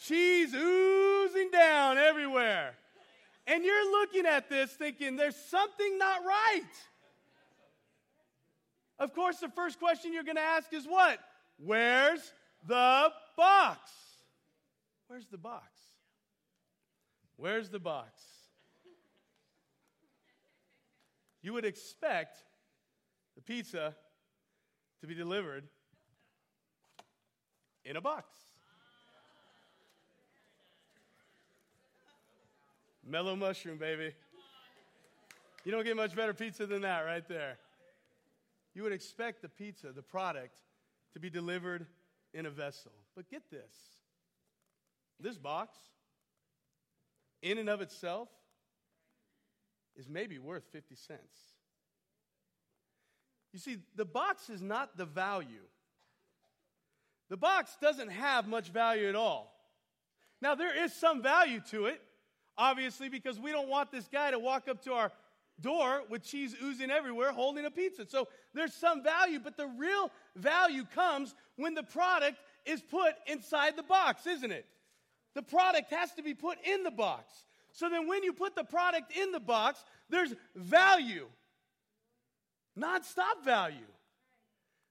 Cheese 0.07 0.53
oozing 0.53 1.51
down 1.51 1.97
everywhere. 1.97 2.73
And 3.45 3.63
you're 3.63 3.91
looking 3.91 4.25
at 4.25 4.49
this 4.49 4.71
thinking, 4.71 5.15
there's 5.15 5.35
something 5.35 5.97
not 5.97 6.25
right. 6.25 6.69
Of 8.97 9.13
course, 9.13 9.37
the 9.37 9.49
first 9.49 9.79
question 9.79 10.13
you're 10.13 10.23
going 10.23 10.37
to 10.37 10.41
ask 10.41 10.71
is 10.73 10.85
what? 10.85 11.19
Where's 11.57 12.33
the 12.67 13.11
box? 13.37 13.91
Where's 15.07 15.27
the 15.27 15.37
box? 15.37 15.67
Where's 17.35 17.69
the 17.69 17.79
box? 17.79 18.21
You 21.41 21.53
would 21.53 21.65
expect 21.65 22.37
the 23.35 23.41
pizza 23.41 23.95
to 25.01 25.07
be 25.07 25.15
delivered 25.15 25.63
in 27.83 27.97
a 27.97 28.01
box. 28.01 28.27
Mellow 33.11 33.35
mushroom, 33.35 33.77
baby. 33.77 34.13
You 35.65 35.71
don't 35.73 35.83
get 35.83 35.97
much 35.97 36.15
better 36.15 36.33
pizza 36.33 36.65
than 36.65 36.83
that 36.83 37.01
right 37.01 37.27
there. 37.27 37.57
You 38.73 38.83
would 38.83 38.93
expect 38.93 39.41
the 39.41 39.49
pizza, 39.49 39.91
the 39.91 40.01
product, 40.01 40.61
to 41.13 41.19
be 41.19 41.29
delivered 41.29 41.85
in 42.33 42.45
a 42.45 42.49
vessel. 42.49 42.93
But 43.13 43.29
get 43.29 43.43
this 43.51 43.75
this 45.19 45.37
box, 45.37 45.77
in 47.41 47.57
and 47.57 47.69
of 47.69 47.81
itself, 47.81 48.29
is 49.97 50.07
maybe 50.07 50.39
worth 50.39 50.63
50 50.71 50.95
cents. 50.95 51.21
You 53.51 53.59
see, 53.59 53.77
the 53.97 54.05
box 54.05 54.49
is 54.49 54.61
not 54.61 54.97
the 54.97 55.05
value. 55.05 55.67
The 57.29 57.37
box 57.37 57.77
doesn't 57.81 58.09
have 58.09 58.47
much 58.47 58.69
value 58.69 59.09
at 59.09 59.15
all. 59.15 59.53
Now, 60.41 60.55
there 60.55 60.83
is 60.83 60.93
some 60.93 61.21
value 61.21 61.59
to 61.71 61.85
it 61.85 62.01
obviously, 62.61 63.09
because 63.09 63.39
we 63.39 63.51
don't 63.51 63.67
want 63.67 63.91
this 63.91 64.07
guy 64.07 64.29
to 64.29 64.37
walk 64.37 64.67
up 64.69 64.83
to 64.83 64.93
our 64.93 65.11
door 65.59 66.03
with 66.09 66.23
cheese 66.23 66.55
oozing 66.63 66.91
everywhere 66.91 67.31
holding 67.31 67.65
a 67.65 67.71
pizza. 67.71 68.05
So 68.07 68.27
there's 68.53 68.73
some 68.73 69.03
value, 69.03 69.39
but 69.43 69.57
the 69.57 69.65
real 69.65 70.11
value 70.35 70.85
comes 70.93 71.33
when 71.55 71.73
the 71.73 71.81
product 71.81 72.37
is 72.65 72.79
put 72.81 73.15
inside 73.25 73.75
the 73.77 73.83
box, 73.83 74.27
isn't 74.27 74.51
it? 74.51 74.67
The 75.33 75.41
product 75.41 75.91
has 75.91 76.13
to 76.13 76.23
be 76.23 76.35
put 76.35 76.57
in 76.63 76.83
the 76.83 76.91
box. 76.91 77.33
So 77.71 77.89
then 77.89 78.07
when 78.07 78.23
you 78.23 78.31
put 78.31 78.55
the 78.55 78.63
product 78.63 79.11
in 79.17 79.31
the 79.31 79.39
box, 79.39 79.83
there's 80.09 80.33
value, 80.55 81.27
non-stop 82.75 83.43
value. 83.43 83.77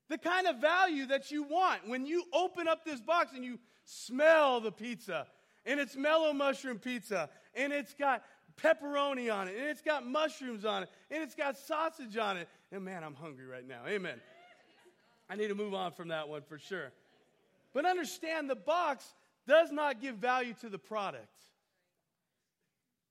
The 0.08 0.18
kind 0.18 0.48
of 0.48 0.56
value 0.56 1.06
that 1.06 1.30
you 1.30 1.44
want 1.44 1.86
when 1.86 2.04
you 2.04 2.24
open 2.32 2.66
up 2.66 2.84
this 2.84 3.00
box 3.00 3.32
and 3.32 3.44
you 3.44 3.60
smell 3.84 4.60
the 4.60 4.72
pizza 4.72 5.28
and 5.64 5.78
it's 5.78 5.96
mellow 5.96 6.32
mushroom 6.32 6.78
pizza 6.78 7.28
and 7.54 7.72
it's 7.72 7.94
got 7.94 8.22
pepperoni 8.62 9.32
on 9.32 9.48
it, 9.48 9.56
and 9.56 9.66
it's 9.66 9.82
got 9.82 10.06
mushrooms 10.06 10.64
on 10.64 10.84
it, 10.84 10.88
and 11.10 11.22
it's 11.22 11.34
got 11.34 11.56
sausage 11.56 12.16
on 12.16 12.36
it. 12.36 12.48
And 12.72 12.84
man, 12.84 13.02
I'm 13.02 13.14
hungry 13.14 13.46
right 13.46 13.66
now. 13.66 13.80
Amen. 13.86 14.20
I 15.28 15.36
need 15.36 15.48
to 15.48 15.54
move 15.54 15.74
on 15.74 15.92
from 15.92 16.08
that 16.08 16.28
one 16.28 16.42
for 16.42 16.58
sure. 16.58 16.92
But 17.72 17.86
understand 17.86 18.50
the 18.50 18.56
box 18.56 19.04
does 19.46 19.70
not 19.70 20.00
give 20.00 20.16
value 20.16 20.54
to 20.60 20.68
the 20.68 20.78
product. 20.78 21.28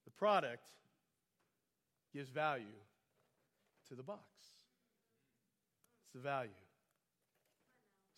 The 0.05 0.11
product 0.11 0.67
gives 2.13 2.29
value 2.29 2.65
to 3.87 3.95
the 3.95 4.03
box. 4.03 4.21
It's 6.03 6.13
the 6.13 6.19
value. 6.19 6.49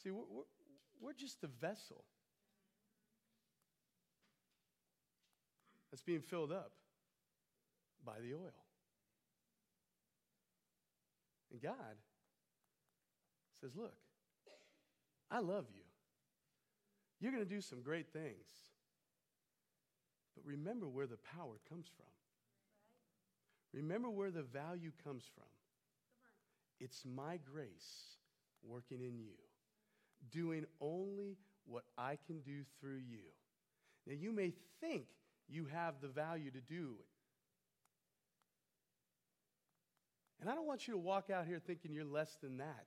See, 0.03 0.09
we're, 0.09 0.23
we're, 0.31 0.43
we're 0.99 1.13
just 1.13 1.41
the 1.41 1.49
vessel 1.59 2.03
that's 5.91 6.01
being 6.01 6.21
filled 6.21 6.51
up 6.51 6.71
by 8.05 8.19
the 8.21 8.33
oil. 8.33 8.65
And 11.51 11.61
God 11.61 11.97
says, 13.59 13.75
Look, 13.75 13.93
I 15.29 15.39
love 15.39 15.65
you. 15.73 15.83
You're 17.19 17.31
going 17.31 17.43
to 17.43 17.49
do 17.49 17.61
some 17.61 17.81
great 17.81 18.11
things. 18.11 18.47
But 20.35 20.45
remember 20.45 20.87
where 20.87 21.07
the 21.07 21.19
power 21.37 21.59
comes 21.69 21.85
from. 21.95 22.05
Remember 23.73 24.09
where 24.09 24.31
the 24.31 24.41
value 24.41 24.91
comes 25.03 25.23
from. 25.35 25.45
It's 26.79 27.05
my 27.05 27.39
grace 27.53 28.17
working 28.63 29.01
in 29.01 29.19
you, 29.19 29.37
doing 30.31 30.65
only 30.79 31.37
what 31.65 31.83
I 31.97 32.17
can 32.27 32.39
do 32.41 32.63
through 32.79 33.01
you. 33.07 33.19
Now, 34.07 34.15
you 34.19 34.31
may 34.31 34.53
think 34.81 35.05
you 35.51 35.65
have 35.71 35.95
the 36.01 36.07
value 36.07 36.51
to 36.51 36.61
do 36.61 36.95
it. 36.99 37.05
And 40.39 40.49
I 40.49 40.55
don't 40.55 40.65
want 40.65 40.87
you 40.87 40.93
to 40.93 40.99
walk 40.99 41.29
out 41.29 41.45
here 41.45 41.59
thinking 41.59 41.93
you're 41.93 42.03
less 42.03 42.35
than 42.41 42.57
that. 42.57 42.85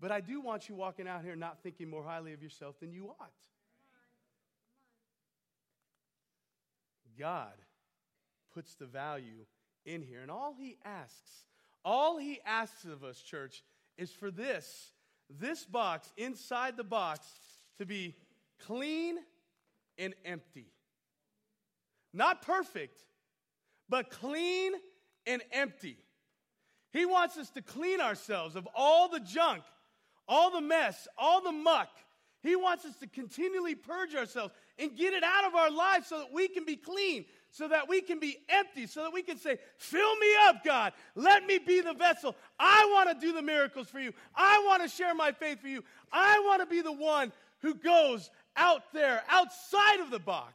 But 0.00 0.12
I 0.12 0.20
do 0.20 0.40
want 0.40 0.68
you 0.68 0.76
walking 0.76 1.08
out 1.08 1.24
here 1.24 1.34
not 1.34 1.58
thinking 1.62 1.90
more 1.90 2.04
highly 2.04 2.32
of 2.32 2.42
yourself 2.42 2.78
than 2.78 2.92
you 2.92 3.08
ought. 3.08 3.32
God 7.18 7.54
puts 8.54 8.76
the 8.76 8.86
value 8.86 9.46
in 9.84 10.02
here. 10.02 10.20
And 10.22 10.30
all 10.30 10.54
he 10.56 10.76
asks, 10.84 11.44
all 11.84 12.18
he 12.18 12.38
asks 12.46 12.84
of 12.84 13.02
us, 13.02 13.20
church, 13.20 13.64
is 13.96 14.12
for 14.12 14.30
this, 14.30 14.92
this 15.28 15.64
box, 15.64 16.12
inside 16.16 16.76
the 16.76 16.84
box, 16.84 17.26
to 17.78 17.86
be 17.86 18.14
clean 18.64 19.16
and 19.98 20.14
empty. 20.24 20.68
Not 22.12 22.42
perfect, 22.42 23.00
but 23.88 24.10
clean 24.10 24.72
and 25.26 25.42
empty. 25.52 25.98
He 26.92 27.04
wants 27.04 27.36
us 27.36 27.50
to 27.50 27.62
clean 27.62 28.00
ourselves 28.00 28.56
of 28.56 28.66
all 28.74 29.08
the 29.08 29.20
junk, 29.20 29.62
all 30.26 30.50
the 30.50 30.60
mess, 30.60 31.06
all 31.16 31.42
the 31.42 31.52
muck. 31.52 31.88
He 32.42 32.54
wants 32.54 32.84
us 32.84 32.96
to 32.98 33.06
continually 33.08 33.74
purge 33.74 34.14
ourselves 34.14 34.54
and 34.78 34.96
get 34.96 35.12
it 35.12 35.24
out 35.24 35.44
of 35.44 35.54
our 35.54 35.70
lives 35.70 36.06
so 36.06 36.18
that 36.18 36.32
we 36.32 36.48
can 36.48 36.64
be 36.64 36.76
clean, 36.76 37.24
so 37.50 37.66
that 37.68 37.88
we 37.88 38.00
can 38.00 38.20
be 38.20 38.38
empty, 38.48 38.86
so 38.86 39.02
that 39.02 39.12
we 39.12 39.22
can 39.22 39.38
say, 39.38 39.58
Fill 39.76 40.16
me 40.16 40.28
up, 40.44 40.64
God. 40.64 40.92
Let 41.14 41.44
me 41.44 41.58
be 41.58 41.80
the 41.80 41.94
vessel. 41.94 42.36
I 42.58 42.88
want 42.94 43.10
to 43.10 43.26
do 43.26 43.32
the 43.32 43.42
miracles 43.42 43.88
for 43.88 43.98
you. 43.98 44.12
I 44.34 44.62
want 44.66 44.82
to 44.82 44.88
share 44.88 45.14
my 45.14 45.32
faith 45.32 45.60
for 45.60 45.68
you. 45.68 45.82
I 46.12 46.40
want 46.46 46.60
to 46.60 46.66
be 46.66 46.80
the 46.80 46.92
one 46.92 47.32
who 47.60 47.74
goes 47.74 48.30
out 48.56 48.92
there, 48.92 49.22
outside 49.28 50.00
of 50.00 50.10
the 50.10 50.20
box, 50.20 50.54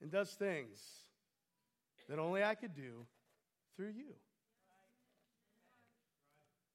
and 0.00 0.10
does 0.10 0.30
things 0.32 0.78
that 2.08 2.18
only 2.18 2.42
I 2.42 2.54
could 2.54 2.74
do 2.74 3.06
through 3.76 3.92
you. 3.96 4.14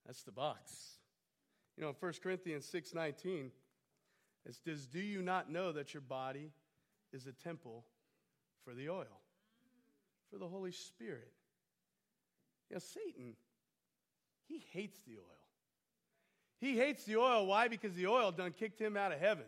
That's 0.05 0.23
the 0.23 0.31
box. 0.31 0.97
You 1.77 1.83
know, 1.83 1.89
in 1.89 1.95
1 1.95 2.13
Corinthians 2.21 2.65
6:19, 2.65 3.51
it 4.45 4.55
says, 4.55 4.87
Do 4.87 4.99
you 4.99 5.21
not 5.21 5.49
know 5.49 5.71
that 5.71 5.93
your 5.93 6.01
body 6.01 6.51
is 7.11 7.27
a 7.27 7.31
temple 7.31 7.85
for 8.63 8.73
the 8.73 8.89
oil, 8.89 9.21
for 10.29 10.37
the 10.37 10.47
Holy 10.47 10.71
Spirit? 10.71 11.31
You 12.69 12.75
know, 12.75 12.79
Satan, 12.79 13.35
he 14.47 14.63
hates 14.71 14.99
the 15.01 15.17
oil. 15.17 15.43
He 16.59 16.77
hates 16.77 17.05
the 17.05 17.17
oil. 17.17 17.45
Why? 17.45 17.67
Because 17.67 17.93
the 17.93 18.07
oil 18.07 18.31
done 18.31 18.51
kicked 18.51 18.79
him 18.79 18.95
out 18.95 19.11
of 19.11 19.19
heaven. 19.19 19.45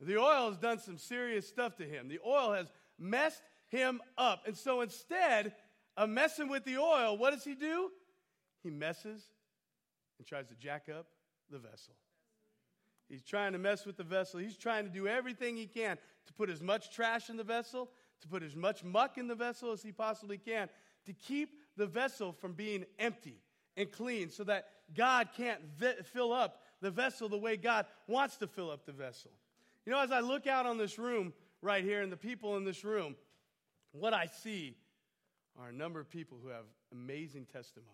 The 0.00 0.18
oil 0.18 0.48
has 0.48 0.58
done 0.58 0.78
some 0.78 0.98
serious 0.98 1.48
stuff 1.48 1.76
to 1.76 1.84
him. 1.84 2.08
The 2.08 2.20
oil 2.26 2.52
has 2.52 2.70
messed 2.98 3.42
him 3.68 4.00
up. 4.16 4.42
And 4.46 4.56
so 4.56 4.80
instead 4.80 5.54
of 5.96 6.08
messing 6.08 6.48
with 6.48 6.64
the 6.64 6.78
oil, 6.78 7.16
what 7.16 7.32
does 7.32 7.44
he 7.44 7.54
do? 7.54 7.90
He 8.62 8.70
messes 8.70 9.22
and 10.18 10.26
tries 10.26 10.46
to 10.48 10.54
jack 10.54 10.88
up 10.88 11.06
the 11.50 11.58
vessel. 11.58 11.94
He's 13.08 13.22
trying 13.22 13.52
to 13.52 13.58
mess 13.58 13.86
with 13.86 13.96
the 13.96 14.04
vessel. 14.04 14.40
He's 14.40 14.56
trying 14.56 14.84
to 14.84 14.90
do 14.90 15.06
everything 15.06 15.56
he 15.56 15.66
can 15.66 15.96
to 16.26 16.32
put 16.32 16.50
as 16.50 16.60
much 16.60 16.90
trash 16.90 17.30
in 17.30 17.36
the 17.36 17.44
vessel, 17.44 17.90
to 18.22 18.28
put 18.28 18.42
as 18.42 18.56
much 18.56 18.82
muck 18.82 19.16
in 19.18 19.28
the 19.28 19.34
vessel 19.34 19.70
as 19.72 19.82
he 19.82 19.92
possibly 19.92 20.38
can, 20.38 20.68
to 21.04 21.12
keep 21.12 21.50
the 21.76 21.86
vessel 21.86 22.32
from 22.32 22.52
being 22.52 22.84
empty 22.98 23.40
and 23.76 23.92
clean 23.92 24.30
so 24.30 24.42
that 24.44 24.66
God 24.94 25.28
can't 25.36 25.60
vi- 25.78 26.02
fill 26.02 26.32
up 26.32 26.62
the 26.80 26.90
vessel 26.90 27.28
the 27.28 27.38
way 27.38 27.56
God 27.56 27.86
wants 28.08 28.36
to 28.38 28.46
fill 28.46 28.70
up 28.70 28.86
the 28.86 28.92
vessel. 28.92 29.30
You 29.84 29.92
know, 29.92 30.00
as 30.00 30.10
I 30.10 30.20
look 30.20 30.46
out 30.46 30.66
on 30.66 30.78
this 30.78 30.98
room 30.98 31.32
right 31.62 31.84
here 31.84 32.02
and 32.02 32.12
the 32.12 32.16
people 32.16 32.56
in 32.56 32.64
this 32.64 32.84
room, 32.84 33.16
what 33.92 34.12
I 34.12 34.26
see 34.26 34.76
are 35.58 35.68
a 35.68 35.72
number 35.72 36.00
of 36.00 36.10
people 36.10 36.38
who 36.42 36.48
have 36.48 36.64
amazing 36.92 37.46
testimonies. 37.46 37.92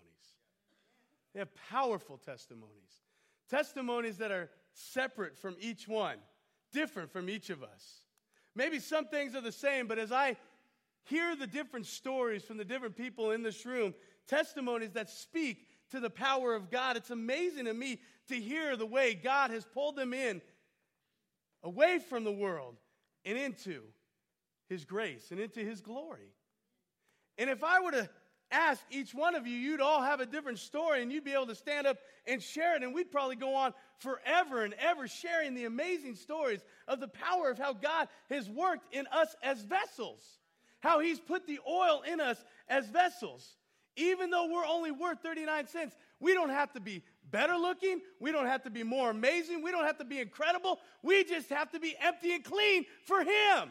They 1.32 1.38
have 1.38 1.54
powerful 1.70 2.18
testimonies. 2.18 3.00
Testimonies 3.48 4.18
that 4.18 4.30
are 4.30 4.50
separate 4.74 5.36
from 5.38 5.56
each 5.60 5.86
one, 5.86 6.16
different 6.72 7.10
from 7.10 7.28
each 7.28 7.50
of 7.50 7.62
us. 7.62 8.00
Maybe 8.54 8.78
some 8.78 9.06
things 9.06 9.34
are 9.34 9.40
the 9.40 9.52
same, 9.52 9.86
but 9.86 9.98
as 9.98 10.12
I 10.12 10.36
hear 11.04 11.34
the 11.36 11.46
different 11.46 11.86
stories 11.86 12.44
from 12.44 12.56
the 12.58 12.64
different 12.64 12.96
people 12.96 13.30
in 13.30 13.42
this 13.42 13.64
room, 13.64 13.94
testimonies 14.26 14.92
that 14.92 15.10
speak 15.10 15.66
to 15.90 16.00
the 16.00 16.10
power 16.10 16.54
of 16.54 16.70
God, 16.70 16.96
it's 16.96 17.10
amazing 17.10 17.66
to 17.66 17.74
me 17.74 18.00
to 18.28 18.34
hear 18.34 18.76
the 18.76 18.86
way 18.86 19.14
God 19.14 19.50
has 19.50 19.64
pulled 19.64 19.96
them 19.96 20.14
in 20.14 20.40
away 21.62 21.98
from 21.98 22.24
the 22.24 22.32
world 22.32 22.76
and 23.24 23.38
into 23.38 23.82
His 24.68 24.84
grace 24.84 25.30
and 25.30 25.40
into 25.40 25.60
His 25.60 25.80
glory. 25.80 26.32
And 27.38 27.48
if 27.50 27.64
I 27.64 27.80
were 27.80 27.92
to 27.92 28.08
ask 28.50 28.82
each 28.90 29.14
one 29.14 29.34
of 29.34 29.46
you, 29.46 29.56
you'd 29.56 29.80
all 29.80 30.02
have 30.02 30.20
a 30.20 30.26
different 30.26 30.58
story 30.58 31.02
and 31.02 31.10
you'd 31.10 31.24
be 31.24 31.32
able 31.32 31.46
to 31.46 31.54
stand 31.54 31.86
up 31.86 31.96
and 32.26 32.42
share 32.42 32.76
it. 32.76 32.82
And 32.82 32.94
we'd 32.94 33.10
probably 33.10 33.36
go 33.36 33.54
on 33.54 33.72
forever 33.98 34.64
and 34.64 34.74
ever 34.74 35.08
sharing 35.08 35.54
the 35.54 35.64
amazing 35.64 36.16
stories 36.16 36.60
of 36.86 37.00
the 37.00 37.08
power 37.08 37.50
of 37.50 37.58
how 37.58 37.72
God 37.72 38.08
has 38.30 38.48
worked 38.48 38.94
in 38.94 39.06
us 39.12 39.34
as 39.42 39.62
vessels, 39.62 40.22
how 40.80 41.00
He's 41.00 41.20
put 41.20 41.46
the 41.46 41.60
oil 41.66 42.02
in 42.10 42.20
us 42.20 42.42
as 42.68 42.86
vessels. 42.88 43.56
Even 43.96 44.30
though 44.30 44.48
we're 44.50 44.66
only 44.66 44.90
worth 44.90 45.18
39 45.22 45.66
cents, 45.66 45.94
we 46.22 46.34
don't 46.34 46.50
have 46.50 46.72
to 46.74 46.80
be 46.80 47.02
better 47.30 47.56
looking. 47.56 48.00
We 48.20 48.30
don't 48.30 48.46
have 48.46 48.62
to 48.62 48.70
be 48.70 48.84
more 48.84 49.10
amazing. 49.10 49.62
We 49.62 49.72
don't 49.72 49.84
have 49.84 49.98
to 49.98 50.04
be 50.04 50.20
incredible. 50.20 50.78
We 51.02 51.24
just 51.24 51.48
have 51.50 51.70
to 51.72 51.80
be 51.80 51.96
empty 52.00 52.32
and 52.32 52.44
clean 52.44 52.86
for 53.04 53.20
Him. 53.20 53.70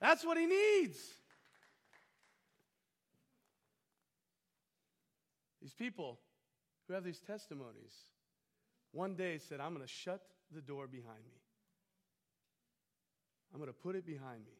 That's 0.00 0.24
what 0.24 0.38
He 0.38 0.46
needs. 0.46 0.96
These 5.60 5.74
people 5.74 6.20
who 6.86 6.94
have 6.94 7.04
these 7.04 7.18
testimonies 7.18 7.92
one 8.92 9.16
day 9.16 9.38
said, 9.38 9.60
I'm 9.60 9.74
going 9.74 9.86
to 9.86 9.92
shut 9.92 10.22
the 10.54 10.60
door 10.60 10.86
behind 10.86 11.18
me. 11.18 11.40
I'm 13.52 13.58
going 13.58 13.70
to 13.70 13.76
put 13.76 13.96
it 13.96 14.06
behind 14.06 14.40
me. 14.44 14.52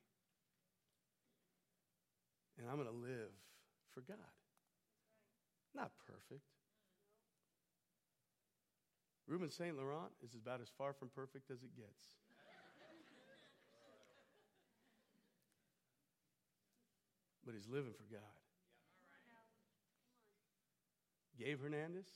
And 2.59 2.69
I'm 2.69 2.77
going 2.77 2.89
to 2.89 2.95
live 2.95 3.31
for 3.95 4.01
God. 4.01 4.17
Not 5.75 5.91
perfect. 6.07 6.45
Reuben 9.27 9.51
St. 9.51 9.77
Laurent 9.77 10.11
is 10.25 10.35
about 10.35 10.61
as 10.61 10.69
far 10.77 10.93
from 10.93 11.09
perfect 11.09 11.51
as 11.51 11.63
it 11.63 11.77
gets. 11.77 12.21
but 17.51 17.57
he's 17.57 17.69
living 17.69 17.93
for 17.93 18.07
God. 18.15 18.39
Gabe 21.37 21.61
Hernandez, 21.61 22.07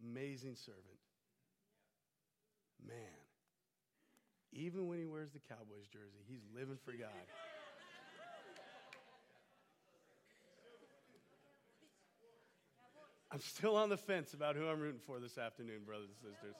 amazing 0.00 0.54
servant. 0.54 1.02
Man, 2.86 3.18
even 4.52 4.86
when 4.86 4.98
he 4.98 5.06
wears 5.06 5.32
the 5.32 5.40
Cowboys 5.40 5.88
jersey, 5.90 6.22
he's 6.28 6.44
living 6.54 6.78
for 6.84 6.92
God. 6.92 7.10
I'm 13.36 13.42
still 13.42 13.76
on 13.76 13.90
the 13.90 13.98
fence 13.98 14.32
about 14.32 14.56
who 14.56 14.66
I'm 14.66 14.80
rooting 14.80 15.02
for 15.06 15.20
this 15.20 15.36
afternoon, 15.36 15.80
brothers 15.84 16.08
and 16.08 16.32
sisters. 16.32 16.54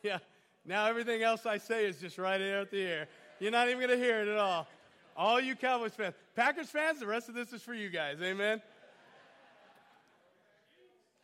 Yeah, 0.00 0.18
now 0.64 0.86
everything 0.86 1.24
else 1.24 1.46
I 1.46 1.58
say 1.58 1.84
is 1.84 1.98
just 1.98 2.16
right 2.16 2.40
at 2.40 2.70
the 2.70 2.80
air. 2.80 3.08
You're 3.40 3.50
not 3.50 3.66
even 3.66 3.80
going 3.80 3.90
to 3.90 3.96
hear 3.96 4.20
it 4.20 4.28
at 4.28 4.38
all. 4.38 4.68
All 5.16 5.40
you 5.40 5.56
Cowboys 5.56 5.94
fans. 5.94 6.14
Packers 6.36 6.68
fans, 6.70 7.00
the 7.00 7.08
rest 7.08 7.28
of 7.28 7.34
this 7.34 7.52
is 7.52 7.60
for 7.60 7.74
you 7.74 7.90
guys. 7.90 8.18
Amen? 8.22 8.62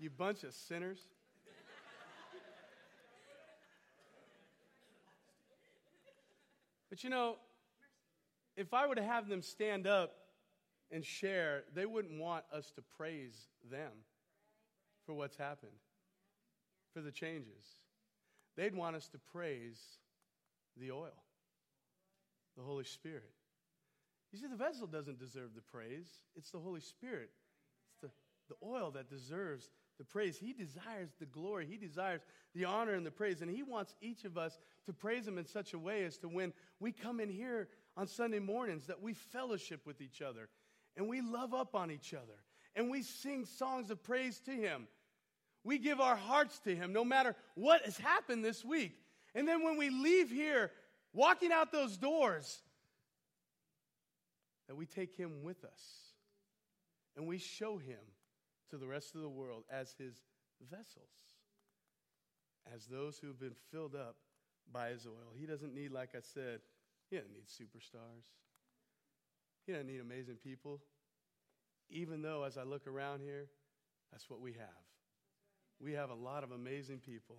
You 0.00 0.10
bunch 0.10 0.42
of 0.42 0.52
sinners. 0.52 0.98
But 6.90 7.04
you 7.04 7.10
know, 7.10 7.36
if 8.56 8.74
I 8.74 8.88
were 8.88 8.96
to 8.96 9.04
have 9.04 9.28
them 9.28 9.42
stand 9.42 9.86
up 9.86 10.16
and 10.90 11.04
share, 11.04 11.62
they 11.72 11.86
wouldn't 11.86 12.18
want 12.18 12.44
us 12.52 12.72
to 12.72 12.82
praise 12.96 13.46
them 13.70 13.92
for 15.08 15.14
what's 15.14 15.38
happened, 15.38 15.72
for 16.92 17.00
the 17.00 17.10
changes. 17.10 17.64
They'd 18.58 18.74
want 18.74 18.94
us 18.94 19.08
to 19.08 19.18
praise 19.18 19.80
the 20.76 20.90
oil, 20.90 21.24
the 22.58 22.62
Holy 22.62 22.84
Spirit. 22.84 23.32
You 24.30 24.38
see, 24.38 24.48
the 24.48 24.56
vessel 24.56 24.86
doesn't 24.86 25.18
deserve 25.18 25.54
the 25.54 25.62
praise, 25.62 26.08
it's 26.36 26.50
the 26.50 26.58
Holy 26.58 26.82
Spirit. 26.82 27.30
It's 27.90 28.02
the, 28.02 28.10
the 28.54 28.66
oil 28.66 28.90
that 28.90 29.08
deserves 29.08 29.70
the 29.96 30.04
praise. 30.04 30.36
He 30.36 30.52
desires 30.52 31.08
the 31.18 31.24
glory, 31.24 31.64
He 31.64 31.78
desires 31.78 32.20
the 32.54 32.66
honor 32.66 32.92
and 32.92 33.06
the 33.06 33.10
praise. 33.10 33.40
And 33.40 33.50
He 33.50 33.62
wants 33.62 33.94
each 34.02 34.26
of 34.26 34.36
us 34.36 34.58
to 34.84 34.92
praise 34.92 35.26
Him 35.26 35.38
in 35.38 35.46
such 35.46 35.72
a 35.72 35.78
way 35.78 36.04
as 36.04 36.18
to 36.18 36.28
when 36.28 36.52
we 36.80 36.92
come 36.92 37.18
in 37.18 37.30
here 37.30 37.68
on 37.96 38.06
Sunday 38.06 38.40
mornings, 38.40 38.84
that 38.88 39.00
we 39.00 39.14
fellowship 39.14 39.86
with 39.86 40.02
each 40.02 40.20
other 40.20 40.50
and 40.98 41.08
we 41.08 41.22
love 41.22 41.54
up 41.54 41.74
on 41.74 41.90
each 41.90 42.12
other 42.12 42.42
and 42.76 42.90
we 42.90 43.02
sing 43.02 43.46
songs 43.46 43.90
of 43.90 44.02
praise 44.02 44.40
to 44.40 44.50
Him. 44.50 44.86
We 45.68 45.76
give 45.76 46.00
our 46.00 46.16
hearts 46.16 46.58
to 46.60 46.74
Him 46.74 46.94
no 46.94 47.04
matter 47.04 47.36
what 47.54 47.82
has 47.82 47.98
happened 47.98 48.42
this 48.42 48.64
week. 48.64 48.98
And 49.34 49.46
then 49.46 49.62
when 49.62 49.76
we 49.76 49.90
leave 49.90 50.30
here, 50.30 50.70
walking 51.12 51.52
out 51.52 51.72
those 51.72 51.98
doors, 51.98 52.62
that 54.66 54.76
we 54.76 54.86
take 54.86 55.14
Him 55.14 55.42
with 55.42 55.62
us 55.66 55.82
and 57.18 57.26
we 57.26 57.36
show 57.36 57.76
Him 57.76 57.98
to 58.70 58.78
the 58.78 58.86
rest 58.86 59.14
of 59.14 59.20
the 59.20 59.28
world 59.28 59.64
as 59.70 59.94
His 59.98 60.14
vessels, 60.70 61.04
as 62.74 62.86
those 62.86 63.18
who 63.18 63.26
have 63.26 63.38
been 63.38 63.56
filled 63.70 63.94
up 63.94 64.16
by 64.72 64.88
His 64.88 65.04
oil. 65.04 65.34
He 65.38 65.44
doesn't 65.44 65.74
need, 65.74 65.92
like 65.92 66.14
I 66.14 66.20
said, 66.22 66.60
He 67.10 67.16
doesn't 67.16 67.34
need 67.34 67.44
superstars, 67.46 68.24
He 69.66 69.72
doesn't 69.72 69.86
need 69.86 70.00
amazing 70.00 70.36
people 70.42 70.80
even 71.90 72.22
though 72.22 72.44
as 72.44 72.58
I 72.58 72.62
look 72.62 72.86
around 72.86 73.20
here, 73.20 73.46
that's 74.12 74.28
what 74.28 74.40
we 74.40 74.52
have. 74.52 74.68
We 75.80 75.92
have 75.92 76.10
a 76.10 76.14
lot 76.14 76.42
of 76.44 76.50
amazing 76.50 76.98
people. 76.98 77.36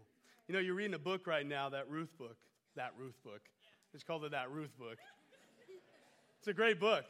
You 0.48 0.54
know, 0.54 0.60
you're 0.60 0.76
reading 0.76 0.94
a 0.94 1.00
book 1.00 1.28
right 1.28 1.46
now, 1.46 1.70
that 1.70 1.90
Ruth 1.90 2.18
book. 2.18 2.38
That 2.76 2.94
Ruth 2.98 3.22
book. 3.24 3.42
It's 3.94 4.04
called 4.04 4.24
the 4.24 4.30
That 4.30 4.52
Ruth 4.52 4.78
book. 4.78 4.98
It's 6.40 6.48
a 6.48 6.54
great 6.54 6.80
book. 6.80 7.04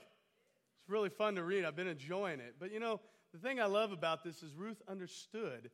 It's 0.79 0.89
really 0.89 1.09
fun 1.09 1.35
to 1.35 1.43
read. 1.43 1.65
I've 1.65 1.75
been 1.75 1.87
enjoying 1.87 2.39
it. 2.39 2.55
But 2.59 2.71
you 2.71 2.79
know, 2.79 2.99
the 3.31 3.39
thing 3.39 3.59
I 3.59 3.65
love 3.65 3.91
about 3.91 4.23
this 4.23 4.41
is 4.41 4.53
Ruth 4.55 4.81
understood. 4.87 5.69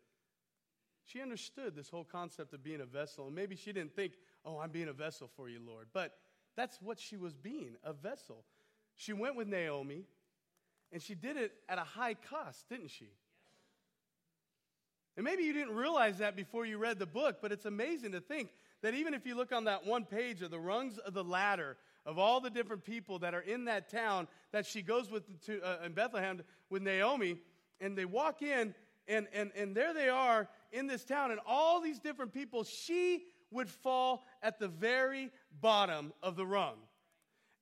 She 1.06 1.22
understood 1.22 1.76
this 1.76 1.88
whole 1.88 2.04
concept 2.04 2.54
of 2.54 2.64
being 2.64 2.82
a 2.82 2.86
vessel. 2.86 3.28
And 3.28 3.36
maybe 3.36 3.56
she 3.56 3.72
didn't 3.72 3.96
think, 3.96 4.14
oh, 4.44 4.60
I'm 4.60 4.72
being 4.72 4.90
a 4.90 4.94
vessel 4.94 5.30
for 5.36 5.48
you, 5.48 5.60
Lord. 5.66 5.88
But 5.94 6.14
that's 6.58 6.82
what 6.82 7.00
she 7.00 7.16
was 7.16 7.34
being 7.34 7.76
a 7.84 7.94
vessel. 7.94 8.44
She 8.96 9.14
went 9.14 9.36
with 9.36 9.48
Naomi. 9.48 10.06
And 10.92 11.02
she 11.02 11.16
did 11.16 11.38
it 11.38 11.52
at 11.68 11.78
a 11.78 11.84
high 11.84 12.14
cost, 12.14 12.70
didn't 12.70 12.90
she? 12.90 13.10
And 15.18 15.24
maybe 15.24 15.44
you 15.44 15.54
didn't 15.54 15.76
realize 15.76 16.18
that 16.18 16.36
before 16.36 16.66
you 16.66 16.78
read 16.78 17.00
the 17.00 17.06
book, 17.06 17.38
but 17.42 17.52
it's 17.52 17.66
amazing 17.66 18.12
to 18.12 18.20
think 18.20 18.50
that 18.82 18.94
even 18.94 19.14
if 19.14 19.26
you 19.26 19.36
look 19.36 19.54
on 19.54 19.64
that 19.66 19.86
one 19.86 20.04
page 20.04 20.42
of 20.42 20.52
the 20.52 20.60
rungs 20.60 20.98
of 20.98 21.14
the 21.14 21.24
ladder 21.24 21.78
of 22.06 22.20
all 22.20 22.40
the 22.40 22.50
different 22.50 22.84
people 22.84 23.20
that 23.20 23.34
are 23.34 23.42
in 23.42 23.66
that 23.66 23.90
town 23.90 24.28
that 24.52 24.66
she 24.66 24.82
goes 24.82 25.10
with 25.10 25.24
to, 25.46 25.62
uh, 25.62 25.86
in 25.86 25.94
Bethlehem 25.94 26.42
with 26.70 26.84
Naomi, 26.84 27.38
and 27.80 27.98
they 27.98 28.06
walk 28.06 28.42
in, 28.42 28.76
and, 29.08 29.28
and, 29.34 29.52
and 29.56 29.74
there 29.74 29.94
they 29.94 30.10
are 30.10 30.48
in 30.72 30.86
this 30.88 31.06
town, 31.06 31.32
and 31.32 31.40
all 31.46 31.82
these 31.82 32.00
different 32.00 32.34
people, 32.34 32.64
she 32.64 33.24
would 33.52 33.70
fall 33.70 34.26
at 34.44 34.60
the 34.60 34.68
very 34.68 35.32
bottom 35.62 36.14
of 36.22 36.36
the 36.36 36.46
rung. 36.46 36.76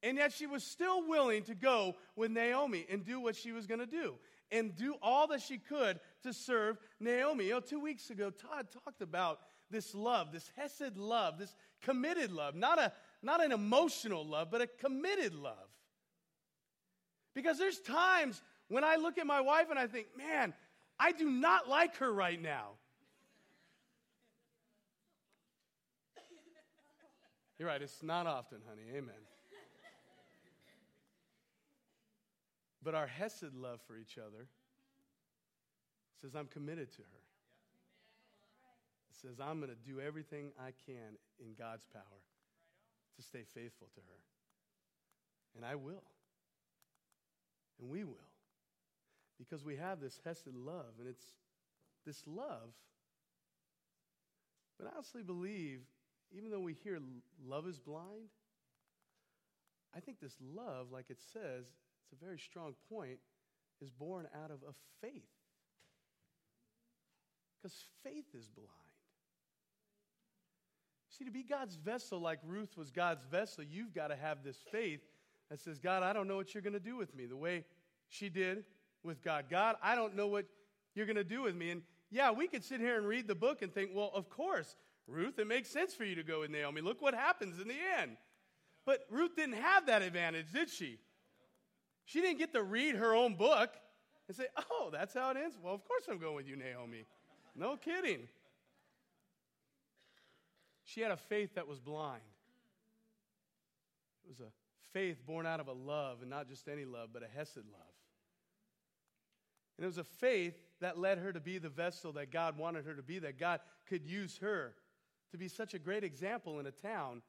And 0.01 0.17
yet 0.17 0.33
she 0.33 0.47
was 0.47 0.63
still 0.63 1.07
willing 1.07 1.43
to 1.43 1.55
go 1.55 1.95
with 2.15 2.31
Naomi 2.31 2.85
and 2.89 3.05
do 3.05 3.19
what 3.19 3.35
she 3.35 3.51
was 3.53 3.67
going 3.67 3.79
to 3.79 3.85
do 3.85 4.15
and 4.51 4.75
do 4.75 4.95
all 5.01 5.27
that 5.27 5.41
she 5.41 5.58
could 5.58 5.99
to 6.23 6.34
serve 6.34 6.77
Naomi. 6.99 7.45
You 7.45 7.53
know, 7.53 7.60
two 7.60 7.79
weeks 7.79 8.10
ago, 8.10 8.29
Todd 8.29 8.67
talked 8.71 9.01
about 9.01 9.39
this 9.69 9.95
love, 9.95 10.32
this 10.32 10.49
Hesed 10.56 10.97
love, 10.97 11.39
this 11.39 11.56
committed 11.82 12.32
love, 12.32 12.56
not, 12.56 12.79
a, 12.79 12.91
not 13.21 13.43
an 13.43 13.51
emotional 13.51 14.25
love, 14.25 14.49
but 14.51 14.62
a 14.62 14.67
committed 14.67 15.34
love. 15.34 15.56
Because 17.34 17.58
there's 17.58 17.79
times 17.79 18.41
when 18.67 18.84
I 18.84 18.95
look 18.97 19.17
at 19.17 19.25
my 19.25 19.41
wife 19.41 19.67
and 19.69 19.79
I 19.79 19.88
think, 19.88 20.08
man, 20.17 20.53
I 20.99 21.12
do 21.12 21.29
not 21.29 21.67
like 21.67 21.97
her 21.97 22.12
right 22.13 22.41
now. 22.41 22.71
You're 27.58 27.67
right, 27.67 27.82
it's 27.82 28.03
not 28.03 28.27
often, 28.27 28.60
honey. 28.67 28.84
Amen. 28.95 29.15
But 32.83 32.95
our 32.95 33.07
Hesed 33.07 33.55
love 33.55 33.79
for 33.87 33.97
each 33.97 34.17
other 34.17 34.47
says, 36.21 36.35
I'm 36.35 36.47
committed 36.47 36.91
to 36.91 37.01
her. 37.01 37.23
It 39.09 39.15
says, 39.21 39.39
I'm 39.39 39.59
going 39.59 39.71
to 39.71 39.89
do 39.89 40.01
everything 40.01 40.51
I 40.59 40.71
can 40.85 41.17
in 41.39 41.53
God's 41.57 41.85
power 41.93 42.03
to 43.15 43.23
stay 43.23 43.43
faithful 43.53 43.87
to 43.93 44.01
her. 44.01 44.19
And 45.55 45.65
I 45.65 45.75
will. 45.75 46.03
And 47.79 47.89
we 47.89 48.03
will. 48.03 48.29
Because 49.37 49.63
we 49.63 49.77
have 49.77 49.99
this 49.99 50.19
Hesed 50.25 50.47
love, 50.53 50.93
and 50.99 51.07
it's 51.07 51.25
this 52.05 52.23
love. 52.27 52.73
But 54.77 54.87
I 54.87 54.91
honestly 54.95 55.23
believe, 55.23 55.81
even 56.35 56.49
though 56.49 56.59
we 56.59 56.73
hear 56.83 56.99
love 57.45 57.67
is 57.67 57.79
blind, 57.79 58.29
I 59.95 59.99
think 59.99 60.19
this 60.19 60.35
love, 60.55 60.87
like 60.91 61.09
it 61.09 61.19
says, 61.31 61.65
it's 62.03 62.13
a 62.21 62.25
very 62.25 62.39
strong 62.39 62.75
point, 62.89 63.19
is 63.81 63.89
born 63.89 64.27
out 64.43 64.51
of 64.51 64.57
a 64.67 64.73
faith. 65.01 65.23
Because 67.61 67.75
faith 68.03 68.25
is 68.37 68.47
blind. 68.49 68.69
See, 71.09 71.25
to 71.25 71.31
be 71.31 71.43
God's 71.43 71.75
vessel 71.75 72.19
like 72.19 72.39
Ruth 72.45 72.75
was 72.75 72.91
God's 72.91 73.23
vessel, 73.25 73.63
you've 73.63 73.93
got 73.93 74.07
to 74.07 74.15
have 74.15 74.43
this 74.43 74.57
faith 74.71 75.01
that 75.49 75.59
says, 75.59 75.77
God, 75.77 76.01
I 76.01 76.11
don't 76.11 76.27
know 76.27 76.35
what 76.35 76.53
you're 76.53 76.63
going 76.63 76.73
to 76.73 76.79
do 76.79 76.97
with 76.97 77.15
me 77.15 77.25
the 77.25 77.37
way 77.37 77.65
she 78.09 78.29
did 78.29 78.63
with 79.03 79.21
God. 79.23 79.45
God, 79.49 79.75
I 79.81 79.95
don't 79.95 80.15
know 80.15 80.27
what 80.27 80.45
you're 80.95 81.05
going 81.05 81.15
to 81.15 81.23
do 81.23 81.43
with 81.43 81.55
me. 81.55 81.69
And 81.69 81.83
yeah, 82.09 82.31
we 82.31 82.47
could 82.47 82.63
sit 82.63 82.79
here 82.79 82.97
and 82.97 83.07
read 83.07 83.27
the 83.27 83.35
book 83.35 83.61
and 83.61 83.73
think, 83.73 83.91
well, 83.93 84.11
of 84.13 84.29
course, 84.29 84.75
Ruth, 85.07 85.37
it 85.37 85.47
makes 85.47 85.69
sense 85.69 85.93
for 85.93 86.05
you 86.05 86.15
to 86.15 86.23
go 86.23 86.41
with 86.41 86.49
Naomi. 86.49 86.81
Look 86.81 87.01
what 87.01 87.13
happens 87.13 87.59
in 87.59 87.67
the 87.67 87.75
end. 87.99 88.17
But 88.85 89.01
Ruth 89.09 89.35
didn't 89.35 89.55
have 89.55 89.85
that 89.85 90.01
advantage, 90.01 90.51
did 90.51 90.69
she? 90.69 90.99
She 92.05 92.21
didn't 92.21 92.39
get 92.39 92.53
to 92.53 92.63
read 92.63 92.95
her 92.95 93.13
own 93.13 93.35
book 93.35 93.71
and 94.27 94.35
say, 94.35 94.47
oh, 94.71 94.89
that's 94.91 95.13
how 95.13 95.31
it 95.31 95.37
ends? 95.37 95.57
Well, 95.61 95.73
of 95.73 95.83
course 95.85 96.03
I'm 96.09 96.17
going 96.17 96.35
with 96.35 96.47
you, 96.47 96.55
Naomi. 96.55 97.05
No 97.55 97.77
kidding. 97.77 98.27
She 100.85 101.01
had 101.01 101.11
a 101.11 101.17
faith 101.17 101.55
that 101.55 101.67
was 101.67 101.79
blind. 101.79 102.21
It 104.25 104.29
was 104.29 104.39
a 104.39 104.51
faith 104.91 105.25
born 105.25 105.45
out 105.45 105.59
of 105.59 105.67
a 105.67 105.73
love, 105.73 106.21
and 106.21 106.29
not 106.29 106.47
just 106.47 106.67
any 106.67 106.85
love, 106.85 107.09
but 107.13 107.23
a 107.23 107.27
Hesed 107.27 107.57
love. 107.57 107.93
And 109.77 109.83
it 109.83 109.87
was 109.87 109.97
a 109.97 110.03
faith 110.03 110.55
that 110.81 110.99
led 110.99 111.17
her 111.17 111.33
to 111.33 111.39
be 111.39 111.57
the 111.57 111.69
vessel 111.69 112.11
that 112.13 112.31
God 112.31 112.57
wanted 112.57 112.85
her 112.85 112.93
to 112.93 113.01
be, 113.01 113.19
that 113.19 113.39
God 113.39 113.59
could 113.87 114.05
use 114.05 114.37
her 114.41 114.75
to 115.31 115.37
be 115.37 115.47
such 115.47 115.73
a 115.73 115.79
great 115.79 116.03
example 116.03 116.59
in 116.59 116.67
a 116.67 116.71
town 116.71 117.21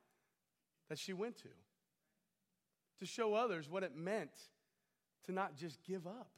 that 0.88 0.98
she 0.98 1.12
went 1.12 1.38
to, 1.38 1.48
to 2.98 3.06
show 3.06 3.34
others 3.34 3.68
what 3.68 3.82
it 3.82 3.96
meant 3.96 4.30
to 5.26 5.32
not 5.32 5.56
just 5.56 5.82
give 5.84 6.06
up, 6.06 6.30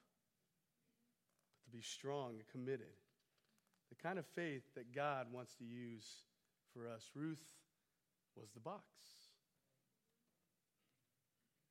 but 1.52 1.64
to 1.64 1.70
be 1.76 1.82
strong 1.82 2.34
and 2.34 2.48
committed. 2.48 2.94
The 3.88 3.96
kind 3.96 4.18
of 4.18 4.26
faith 4.26 4.62
that 4.74 4.94
God 4.94 5.26
wants 5.32 5.54
to 5.56 5.64
use 5.64 6.06
for 6.72 6.88
us. 6.88 7.10
Ruth 7.14 7.44
was 8.36 8.50
the 8.52 8.60
box. 8.60 8.82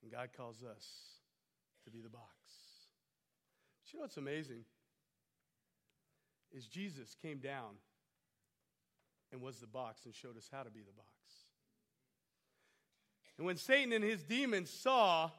And 0.02 0.12
God 0.12 0.30
calls 0.36 0.64
us 0.64 0.86
to 1.86 1.92
be 1.92 2.02
the 2.02 2.10
box. 2.10 2.26
But 3.84 3.94
you 3.94 4.00
know 4.00 4.04
what's 4.04 4.18
amazing? 4.18 4.66
Is 6.52 6.68
Jesus 6.68 7.16
came 7.22 7.40
down 7.40 7.76
and 9.32 9.42
was 9.42 9.58
the 9.58 9.68
box 9.68 10.06
and 10.06 10.14
showed 10.14 10.38
us 10.38 10.50
how 10.52 10.64
to 10.64 10.70
be 10.70 10.82
the 10.82 10.94
box. 10.94 11.10
And 13.38 13.46
when 13.46 13.58
Satan 13.58 13.92
and 13.92 14.04
his 14.04 14.24
demons 14.24 14.70
saw 14.70 15.30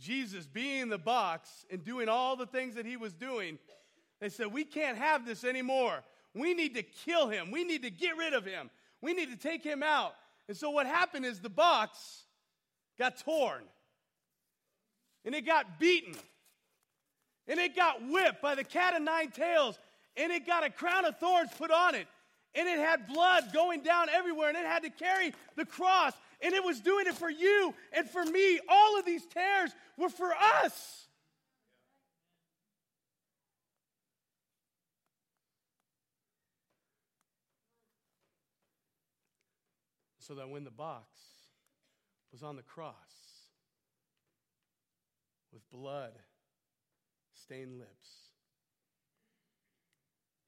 Jesus 0.00 0.46
being 0.46 0.82
in 0.82 0.88
the 0.88 0.98
box 0.98 1.64
and 1.70 1.84
doing 1.84 2.08
all 2.08 2.36
the 2.36 2.46
things 2.46 2.74
that 2.74 2.86
he 2.86 2.96
was 2.96 3.12
doing, 3.12 3.58
they 4.20 4.28
said, 4.28 4.52
We 4.52 4.64
can't 4.64 4.98
have 4.98 5.26
this 5.26 5.44
anymore. 5.44 6.02
We 6.34 6.54
need 6.54 6.74
to 6.74 6.82
kill 6.82 7.28
him. 7.28 7.50
We 7.50 7.64
need 7.64 7.82
to 7.82 7.90
get 7.90 8.16
rid 8.16 8.32
of 8.32 8.44
him. 8.44 8.70
We 9.00 9.12
need 9.12 9.30
to 9.30 9.36
take 9.36 9.62
him 9.62 9.82
out. 9.82 10.14
And 10.48 10.56
so 10.56 10.70
what 10.70 10.86
happened 10.86 11.26
is 11.26 11.40
the 11.40 11.48
box 11.48 12.24
got 12.98 13.18
torn, 13.18 13.62
and 15.24 15.34
it 15.34 15.46
got 15.46 15.78
beaten, 15.78 16.14
and 17.46 17.58
it 17.58 17.74
got 17.76 18.06
whipped 18.08 18.42
by 18.42 18.54
the 18.54 18.64
cat 18.64 18.94
of 18.94 19.02
nine 19.02 19.30
tails, 19.30 19.78
and 20.16 20.32
it 20.32 20.46
got 20.46 20.64
a 20.64 20.70
crown 20.70 21.04
of 21.04 21.18
thorns 21.18 21.50
put 21.56 21.70
on 21.70 21.94
it, 21.94 22.06
and 22.54 22.68
it 22.68 22.78
had 22.78 23.06
blood 23.06 23.52
going 23.52 23.82
down 23.82 24.08
everywhere, 24.08 24.48
and 24.48 24.58
it 24.58 24.66
had 24.66 24.82
to 24.82 24.90
carry 24.90 25.32
the 25.56 25.64
cross, 25.64 26.12
and 26.42 26.52
it 26.54 26.64
was 26.64 26.80
doing 26.80 27.06
it 27.06 27.14
for 27.14 27.30
you 27.30 27.72
and 27.92 28.08
for 28.08 28.24
me. 28.24 28.58
All 28.68 28.98
of 28.98 29.06
these 29.06 29.24
tears 29.26 29.70
were 29.96 30.08
for 30.08 30.32
us. 30.64 31.06
So 40.18 40.34
that 40.34 40.48
when 40.48 40.64
the 40.64 40.70
box 40.70 41.06
was 42.32 42.42
on 42.42 42.56
the 42.56 42.62
cross 42.62 42.94
with 45.52 45.68
blood 45.70 46.12
stained 47.34 47.78
lips, 47.78 48.08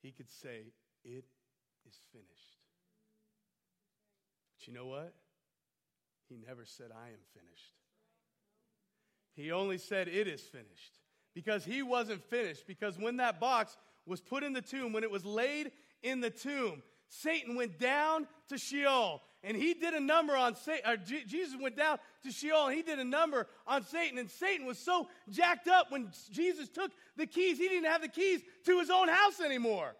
he 0.00 0.12
could 0.12 0.30
say, 0.30 0.72
It 1.04 1.24
is 1.86 2.00
finished. 2.12 2.58
But 4.56 4.66
you 4.68 4.72
know 4.72 4.86
what? 4.86 5.12
He 6.28 6.36
never 6.46 6.64
said, 6.64 6.86
I 6.90 7.08
am 7.08 7.22
finished. 7.34 7.74
He 9.34 9.52
only 9.52 9.78
said, 9.78 10.08
It 10.08 10.28
is 10.28 10.40
finished. 10.42 10.98
Because 11.34 11.64
he 11.64 11.82
wasn't 11.82 12.22
finished. 12.22 12.66
Because 12.66 12.98
when 12.98 13.16
that 13.16 13.40
box 13.40 13.76
was 14.06 14.20
put 14.20 14.44
in 14.44 14.52
the 14.52 14.62
tomb, 14.62 14.92
when 14.92 15.02
it 15.02 15.10
was 15.10 15.24
laid 15.24 15.72
in 16.02 16.20
the 16.20 16.30
tomb, 16.30 16.82
Satan 17.08 17.56
went 17.56 17.78
down 17.78 18.26
to 18.48 18.58
Sheol 18.58 19.22
and 19.42 19.56
he 19.56 19.74
did 19.74 19.94
a 19.94 20.00
number 20.00 20.36
on 20.36 20.56
Satan. 20.56 21.00
Jesus 21.04 21.54
went 21.60 21.76
down 21.76 21.98
to 22.22 22.30
Sheol 22.30 22.66
and 22.66 22.76
he 22.76 22.82
did 22.82 22.98
a 22.98 23.04
number 23.04 23.46
on 23.66 23.84
Satan. 23.84 24.18
And 24.18 24.30
Satan 24.30 24.66
was 24.66 24.78
so 24.78 25.08
jacked 25.28 25.68
up 25.68 25.92
when 25.92 26.10
Jesus 26.32 26.68
took 26.68 26.90
the 27.16 27.26
keys, 27.26 27.58
he 27.58 27.68
didn't 27.68 27.90
have 27.90 28.02
the 28.02 28.08
keys 28.08 28.40
to 28.64 28.78
his 28.78 28.90
own 28.90 29.08
house 29.08 29.40
anymore. 29.40 29.94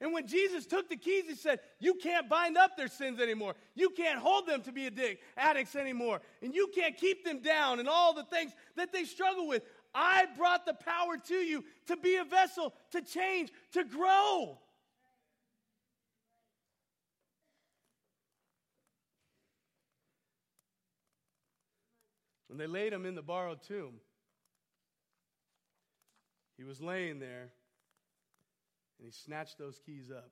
And 0.00 0.12
when 0.12 0.26
Jesus 0.26 0.66
took 0.66 0.90
the 0.90 0.96
keys, 0.96 1.24
he 1.26 1.34
said, 1.34 1.60
You 1.78 1.94
can't 1.94 2.28
bind 2.28 2.58
up 2.58 2.76
their 2.76 2.88
sins 2.88 3.18
anymore. 3.18 3.54
You 3.74 3.90
can't 3.90 4.18
hold 4.18 4.46
them 4.46 4.62
to 4.62 4.72
be 4.72 4.86
addict, 4.86 5.22
addicts 5.36 5.74
anymore. 5.74 6.20
And 6.42 6.54
you 6.54 6.68
can't 6.74 6.96
keep 6.96 7.24
them 7.24 7.40
down 7.40 7.80
and 7.80 7.88
all 7.88 8.12
the 8.12 8.24
things 8.24 8.52
that 8.76 8.92
they 8.92 9.04
struggle 9.04 9.48
with. 9.48 9.62
I 9.94 10.26
brought 10.36 10.66
the 10.66 10.74
power 10.74 11.16
to 11.28 11.34
you 11.34 11.64
to 11.86 11.96
be 11.96 12.16
a 12.16 12.24
vessel, 12.24 12.74
to 12.90 13.00
change, 13.00 13.50
to 13.72 13.84
grow. 13.84 14.58
When 22.48 22.58
they 22.58 22.66
laid 22.66 22.92
him 22.92 23.06
in 23.06 23.14
the 23.14 23.22
borrowed 23.22 23.62
tomb, 23.62 23.94
he 26.58 26.64
was 26.64 26.80
laying 26.82 27.18
there 27.18 27.50
and 28.98 29.06
he 29.06 29.12
snatched 29.12 29.58
those 29.58 29.78
keys 29.84 30.10
up. 30.10 30.30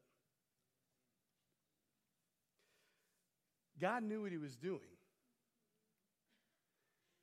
God 3.81 4.03
knew 4.03 4.23
what 4.23 4.33
he 4.33 4.39
was 4.39 4.57
doing. 4.57 4.81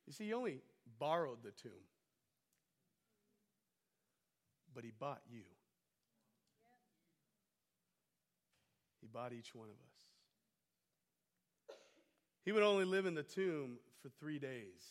You 0.06 0.12
see, 0.12 0.26
he 0.26 0.34
only 0.34 0.60
borrowed 0.98 1.42
the 1.42 1.50
tomb, 1.50 1.72
but 4.74 4.84
he 4.84 4.92
bought 4.98 5.22
you. 5.30 5.42
He 9.00 9.06
bought 9.06 9.32
each 9.32 9.54
one 9.54 9.68
of 9.68 9.74
us. 9.74 11.76
He 12.44 12.52
would 12.52 12.62
only 12.62 12.84
live 12.84 13.06
in 13.06 13.14
the 13.14 13.22
tomb 13.22 13.78
for 14.02 14.08
three 14.08 14.38
days, 14.38 14.82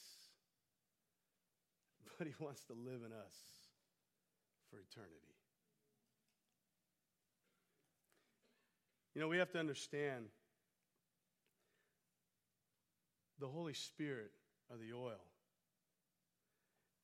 but 2.18 2.28
he 2.28 2.34
wants 2.40 2.64
to 2.66 2.74
live 2.74 3.02
in 3.06 3.12
us 3.12 3.36
for 4.70 4.78
eternity. 4.78 5.31
You 9.14 9.22
know, 9.22 9.28
we 9.28 9.38
have 9.38 9.52
to 9.52 9.60
understand 9.60 10.26
the 13.40 13.48
Holy 13.48 13.74
Spirit 13.74 14.32
or 14.70 14.78
the 14.78 14.94
oil 14.96 15.20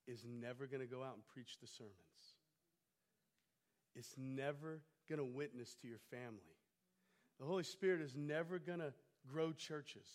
is 0.08 0.24
never 0.26 0.68
going 0.68 0.80
to 0.80 0.88
go 0.88 1.04
out 1.04 1.16
and 1.16 1.28
preach 1.34 1.58
the 1.60 1.68
sermons. 1.68 1.94
It's 3.96 4.14
never 4.18 4.80
going 5.10 5.20
to 5.20 5.26
witness 5.26 5.76
to 5.82 5.88
your 5.88 6.00
family. 6.10 6.56
The 7.40 7.46
Holy 7.46 7.64
Spirit 7.64 8.02
is 8.02 8.16
never 8.16 8.58
going 8.58 8.80
to 8.80 8.94
grow 9.28 9.52
churches. 9.52 10.08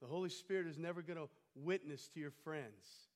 The 0.00 0.06
Holy 0.06 0.30
Spirit 0.30 0.66
is 0.66 0.78
never 0.78 1.02
going 1.02 1.18
to 1.18 1.28
witness 1.54 2.08
to 2.14 2.20
your 2.20 2.30
friends. 2.30 3.08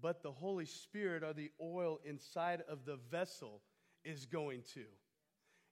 But 0.00 0.22
the 0.22 0.32
Holy 0.32 0.64
Spirit 0.64 1.22
or 1.22 1.32
the 1.32 1.50
oil 1.60 1.98
inside 2.04 2.62
of 2.68 2.84
the 2.84 2.98
vessel 3.10 3.60
is 4.04 4.24
going 4.24 4.62
to. 4.74 4.84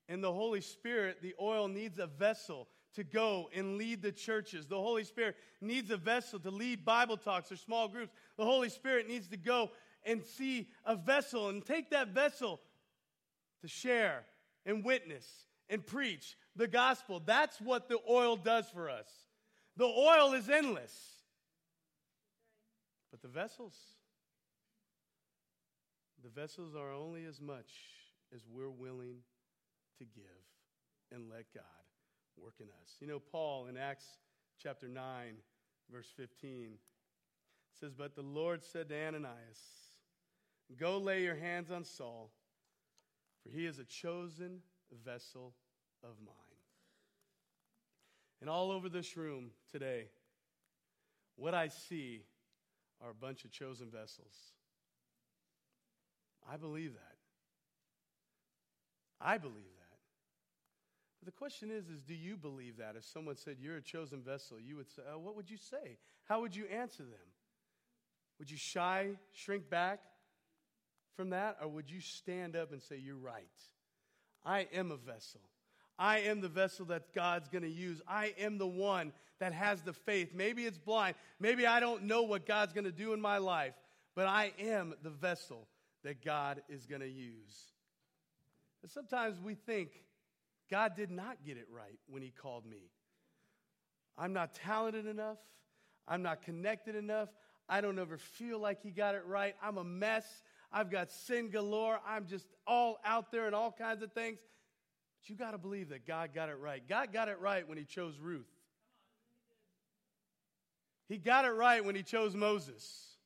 And 0.09 0.23
the 0.23 0.33
Holy 0.33 0.61
Spirit, 0.61 1.19
the 1.21 1.35
oil 1.41 1.69
needs 1.69 1.99
a 1.99 2.07
vessel 2.07 2.69
to 2.95 3.05
go 3.05 3.49
and 3.55 3.77
lead 3.77 4.03
the 4.03 4.13
churches. 4.13 4.67
The 4.67 4.81
Holy 4.81 5.05
Spirit 5.05 5.37
needs 5.61 5.91
a 5.91 5.97
vessel 5.97 6.39
to 6.41 6.51
lead 6.51 6.85
Bible 6.85 7.17
talks 7.17 7.51
or 7.53 7.57
small 7.57 7.89
groups. 7.89 8.13
The 8.37 8.45
Holy 8.45 8.69
Spirit 8.69 9.09
needs 9.09 9.29
to 9.29 9.37
go 9.37 9.71
and 10.05 10.23
see 10.23 10.69
a 10.85 10.97
vessel 10.97 11.49
and 11.49 11.65
take 11.65 11.91
that 11.91 12.09
vessel 12.09 12.61
to 13.63 13.69
share 13.69 14.25
and 14.65 14.85
witness 14.85 15.27
and 15.69 15.85
preach 15.85 16.37
the 16.55 16.69
gospel. 16.69 17.21
That's 17.25 17.61
what 17.61 17.89
the 17.89 17.99
oil 18.09 18.37
does 18.37 18.69
for 18.71 18.89
us. 18.89 19.09
The 19.77 19.85
oil 19.85 20.33
is 20.33 20.49
endless. 20.49 20.95
But 23.11 23.21
the 23.23 23.29
vessels, 23.29 23.75
the 26.23 26.31
vessels 26.31 26.75
are 26.75 26.93
only 26.93 27.25
as 27.25 27.41
much 27.41 27.71
as 28.35 28.41
we're 28.51 28.71
willing 28.71 29.19
to 29.99 30.05
give 30.05 30.25
and 31.13 31.29
let 31.31 31.47
God 31.55 31.65
work 32.37 32.55
in 32.61 32.67
us. 32.67 32.97
You 33.01 33.07
know, 33.07 33.19
Paul 33.19 33.67
in 33.67 33.77
Acts 33.77 34.07
chapter 34.63 34.89
9, 34.89 35.03
verse 35.91 36.09
15 36.17 36.73
says, 37.79 37.93
But 37.93 38.15
the 38.15 38.23
Lord 38.23 38.65
said 38.65 38.89
to 38.89 38.95
Ananias, 38.95 39.61
Go 40.79 40.99
lay 40.99 41.23
your 41.23 41.37
hands 41.37 41.71
on 41.71 41.85
Saul, 41.85 42.31
for 43.43 43.51
he 43.51 43.67
is 43.67 43.79
a 43.79 43.85
chosen 43.85 44.61
vessel 45.05 45.55
of 46.03 46.17
mine. 46.25 46.35
And 48.41 48.51
all 48.51 48.71
over 48.71 48.89
this 48.89 49.17
room 49.17 49.51
today, 49.71 50.09
what 51.37 51.55
I 51.55 51.69
see 51.69 52.23
are 53.03 53.11
a 53.11 53.15
bunch 53.15 53.45
of 53.45 53.51
chosen 53.51 53.91
vessels. 53.91 54.35
I 56.51 56.57
believe 56.57 56.95
that. 56.95 57.17
I 59.21 59.39
believe 59.39 59.76
the 61.27 61.33
question 61.33 61.71
is, 61.71 61.89
is 61.89 62.01
do 62.01 62.15
you 62.15 62.37
believe 62.37 62.79
that? 62.79 62.95
If 62.97 63.05
someone 63.05 63.37
said 63.37 63.57
you're 63.61 63.77
a 63.77 63.83
chosen 63.83 64.23
vessel, 64.23 64.59
you 64.59 64.77
would 64.77 64.89
say, 64.89 65.03
oh, 65.13 65.19
what 65.19 65.37
would 65.37 65.51
you 65.51 65.59
say? 65.59 65.99
How 66.25 66.41
would 66.41 66.57
you 66.57 66.67
answer 66.67 67.03
them? 67.03 67.27
Would 68.39 68.51
you 68.51 68.57
shy, 68.57 69.11
shrink 69.33 69.69
back 69.69 70.01
from 71.17 71.31
that? 71.31 71.57
Or 71.61 71.69
would 71.69 71.91
you 71.91 72.01
stand 72.01 72.55
up 72.57 72.73
and 72.73 72.83
say, 72.83 72.97
You're 72.97 73.17
right? 73.17 73.45
I 74.45 74.69
am 74.73 74.93
a 74.93 74.97
vessel. 74.97 75.41
I 75.99 76.21
am 76.21 76.41
the 76.41 76.49
vessel 76.49 76.87
that 76.87 77.15
God's 77.15 77.49
going 77.49 77.63
to 77.63 77.71
use. 77.71 78.03
I 78.07 78.35
am 78.39 78.59
the 78.59 78.67
one 78.67 79.13
that 79.41 79.55
has 79.55 79.81
the 79.83 79.95
faith. 79.95 80.35
Maybe 80.35 80.67
it's 80.67 80.79
blind. 80.79 81.17
Maybe 81.41 81.67
I 81.67 81.81
don't 81.81 82.05
know 82.05 82.23
what 82.23 82.47
God's 82.47 82.75
going 82.75 82.85
to 82.85 82.93
do 82.93 83.15
in 83.15 83.21
my 83.21 83.39
life, 83.39 83.73
but 84.15 84.27
I 84.27 84.53
am 84.59 84.95
the 85.03 85.11
vessel 85.11 85.67
that 86.05 86.23
God 86.23 86.63
is 86.69 86.85
going 86.85 87.01
to 87.01 87.09
use. 87.09 87.73
And 88.83 88.91
sometimes 88.91 89.41
we 89.41 89.55
think 89.55 89.89
God 90.71 90.97
did 90.97 91.11
not 91.11 91.39
get 91.45 91.57
it 91.57 91.67
right 91.71 91.99
when 92.07 92.23
He 92.23 92.31
called 92.31 92.67
me. 92.67 92.91
I'm 94.19 94.33
not 94.33 94.55
talented 94.55 95.07
enough. 95.07 95.39
I'm 96.09 96.23
not 96.23 96.43
connected 96.43 96.95
enough. 96.95 97.29
I 97.69 97.81
don't 97.81 97.99
ever 97.99 98.17
feel 98.17 98.59
like 98.59 98.83
He 98.83 98.91
got 98.91 99.15
it 99.15 99.25
right. 99.27 99.55
I'm 99.63 99.77
a 99.77 99.85
mess. 99.85 100.27
I've 100.73 100.91
got 100.91 101.11
sin 101.11 101.51
galore. 101.51 102.01
I'm 102.07 102.27
just 102.27 102.47
all 102.67 102.99
out 103.05 103.31
there 103.31 103.47
and 103.47 103.55
all 103.55 103.73
kinds 103.73 104.03
of 104.03 104.13
things. 104.13 104.39
But 105.21 105.31
you 105.31 105.37
got 105.37 105.53
to 105.53 105.59
believe 105.59 105.89
that 105.91 106.07
God 106.07 106.31
got 106.35 106.49
it 106.49 106.59
right. 106.61 106.83
God 106.89 107.13
got 107.13 107.29
it 107.29 107.41
right 107.41 107.69
when 107.69 107.79
He 107.79 107.85
chose 107.85 108.19
Ruth. 108.21 108.47
He 111.09 111.19
got 111.19 111.45
it 111.45 111.51
right 111.51 111.85
when 111.85 111.95
he 111.95 112.03
chose 112.03 112.35
Moses. 112.35 113.17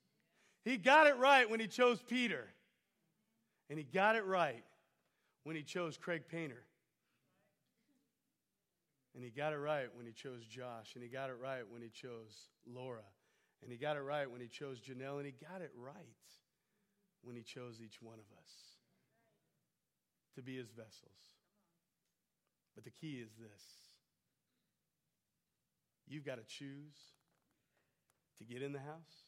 He 0.64 0.76
got 0.76 1.07
it 1.07 1.16
right 1.16 1.48
when 1.48 1.61
he 1.61 1.66
chose 1.66 2.03
Peter. 2.03 2.46
And 3.68 3.79
he 3.79 3.85
got 3.85 4.16
it 4.16 4.24
right 4.26 4.64
when 5.44 5.57
he 5.57 5.62
chose 5.62 5.96
Craig 5.96 6.22
Painter. 6.31 6.62
And 9.14 9.25
he 9.25 9.31
got 9.31 9.53
it 9.53 9.59
right 9.59 9.88
when 9.92 10.07
he 10.07 10.12
chose 10.12 10.44
Josh. 10.46 10.92
And 10.94 11.03
he 11.03 11.09
got 11.09 11.31
it 11.31 11.37
right 11.40 11.62
when 11.68 11.83
he 11.83 11.88
chose 11.88 12.49
Laura. 12.66 13.05
And 13.62 13.70
he 13.70 13.77
got 13.77 13.96
it 13.96 14.01
right 14.01 14.31
when 14.31 14.40
he 14.40 14.49
chose 14.49 14.79
Janelle. 14.81 15.16
And 15.16 15.27
he 15.27 15.33
got 15.33 15.62
it 15.62 15.73
right 15.77 15.94
when 17.23 17.37
he 17.37 17.42
chose 17.42 17.81
each 17.85 18.01
one 18.01 18.18
of 18.18 18.38
us 18.38 18.51
to 20.35 20.42
be 20.42 20.57
his 20.57 20.70
vessels. 20.70 21.20
But 22.75 22.85
the 22.85 22.90
key 22.90 23.20
is 23.23 23.31
this 23.38 23.62
you've 26.07 26.25
got 26.25 26.37
to 26.37 26.44
choose 26.44 26.96
to 28.38 28.44
get 28.44 28.62
in 28.62 28.73
the 28.73 28.79
house, 28.79 29.27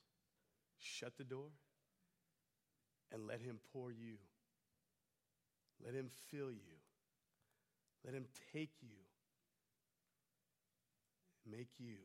shut 0.78 1.16
the 1.18 1.24
door, 1.24 1.50
and 3.12 3.26
let 3.26 3.40
him 3.40 3.58
pour 3.72 3.92
you. 3.92 4.14
Let 5.84 5.94
him 5.94 6.10
fill 6.30 6.50
you. 6.50 6.78
Let 8.04 8.14
him 8.14 8.24
take 8.52 8.70
you 8.80 8.96
make 11.48 11.70
you 11.78 11.96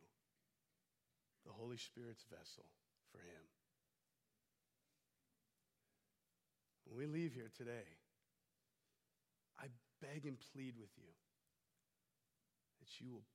the 1.45 1.51
Holy 1.51 1.77
Spirit's 1.77 2.25
vessel 2.29 2.65
for 3.11 3.19
Him. 3.19 3.43
When 6.85 6.97
we 6.97 7.05
leave 7.05 7.33
here 7.33 7.51
today, 7.55 7.87
I 9.59 9.65
beg 10.01 10.25
and 10.25 10.37
plead 10.53 10.75
with 10.79 10.91
you 10.97 11.11
that 12.79 13.01
you 13.01 13.11
will 13.11 13.25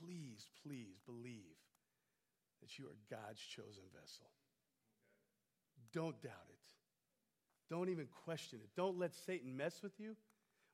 please, 0.00 0.48
please 0.62 0.98
believe 1.06 1.58
that 2.62 2.78
you 2.78 2.86
are 2.86 2.96
God's 3.10 3.40
chosen 3.40 3.84
vessel. 3.92 4.26
Don't 5.92 6.20
doubt 6.22 6.50
it. 6.50 6.56
Don't 7.68 7.88
even 7.88 8.06
question 8.24 8.60
it. 8.62 8.70
Don't 8.76 8.98
let 8.98 9.14
Satan 9.14 9.56
mess 9.56 9.80
with 9.82 9.98
you. 9.98 10.16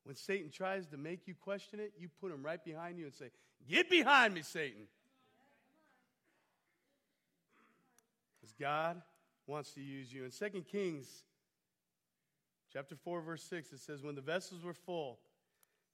When 0.04 0.16
Satan 0.16 0.50
tries 0.50 0.86
to 0.88 0.96
make 0.96 1.26
you 1.26 1.34
question 1.34 1.78
it, 1.78 1.92
you 1.98 2.08
put 2.20 2.32
him 2.32 2.42
right 2.42 2.62
behind 2.62 2.98
you 2.98 3.04
and 3.04 3.14
say, 3.14 3.30
Get 3.68 3.88
behind 3.88 4.34
me, 4.34 4.42
Satan. 4.42 4.82
Because 8.40 8.54
God 8.58 9.00
wants 9.46 9.72
to 9.74 9.80
use 9.80 10.12
you. 10.12 10.24
In 10.24 10.30
2 10.30 10.62
Kings 10.62 11.06
chapter 12.72 12.96
4, 12.96 13.20
verse 13.20 13.44
6, 13.44 13.72
it 13.72 13.80
says, 13.80 14.02
When 14.02 14.16
the 14.16 14.20
vessels 14.20 14.64
were 14.64 14.74
full, 14.74 15.20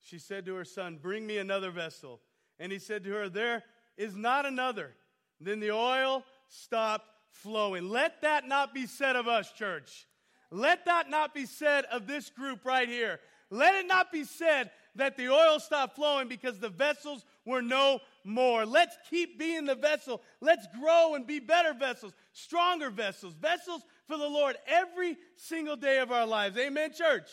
she 0.00 0.18
said 0.18 0.46
to 0.46 0.54
her 0.54 0.64
son, 0.64 0.98
Bring 1.00 1.26
me 1.26 1.38
another 1.38 1.70
vessel. 1.70 2.20
And 2.58 2.72
he 2.72 2.78
said 2.78 3.04
to 3.04 3.10
her, 3.12 3.28
There 3.28 3.62
is 3.96 4.16
not 4.16 4.46
another. 4.46 4.92
Then 5.40 5.60
the 5.60 5.72
oil 5.72 6.24
stopped 6.48 7.06
flowing. 7.30 7.90
Let 7.90 8.22
that 8.22 8.48
not 8.48 8.72
be 8.72 8.86
said 8.86 9.16
of 9.16 9.28
us, 9.28 9.52
church. 9.52 10.06
Let 10.50 10.86
that 10.86 11.10
not 11.10 11.34
be 11.34 11.44
said 11.44 11.84
of 11.86 12.06
this 12.06 12.30
group 12.30 12.64
right 12.64 12.88
here. 12.88 13.20
Let 13.50 13.74
it 13.74 13.86
not 13.86 14.12
be 14.12 14.24
said 14.24 14.70
that 14.96 15.16
the 15.16 15.28
oil 15.28 15.58
stopped 15.58 15.96
flowing 15.96 16.28
because 16.28 16.58
the 16.58 16.68
vessels 16.68 17.24
were 17.46 17.62
no 17.62 18.00
more. 18.24 18.66
Let's 18.66 18.96
keep 19.08 19.38
being 19.38 19.64
the 19.64 19.74
vessel. 19.74 20.22
Let's 20.40 20.66
grow 20.78 21.14
and 21.14 21.26
be 21.26 21.40
better 21.40 21.72
vessels, 21.72 22.12
stronger 22.32 22.90
vessels, 22.90 23.34
vessels 23.34 23.82
for 24.06 24.18
the 24.18 24.28
Lord 24.28 24.56
every 24.66 25.16
single 25.36 25.76
day 25.76 25.98
of 25.98 26.12
our 26.12 26.26
lives. 26.26 26.58
Amen, 26.58 26.92
church? 26.92 27.28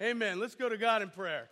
Amen. 0.00 0.40
Let's 0.40 0.54
go 0.54 0.68
to 0.68 0.78
God 0.78 1.02
in 1.02 1.10
prayer. 1.10 1.50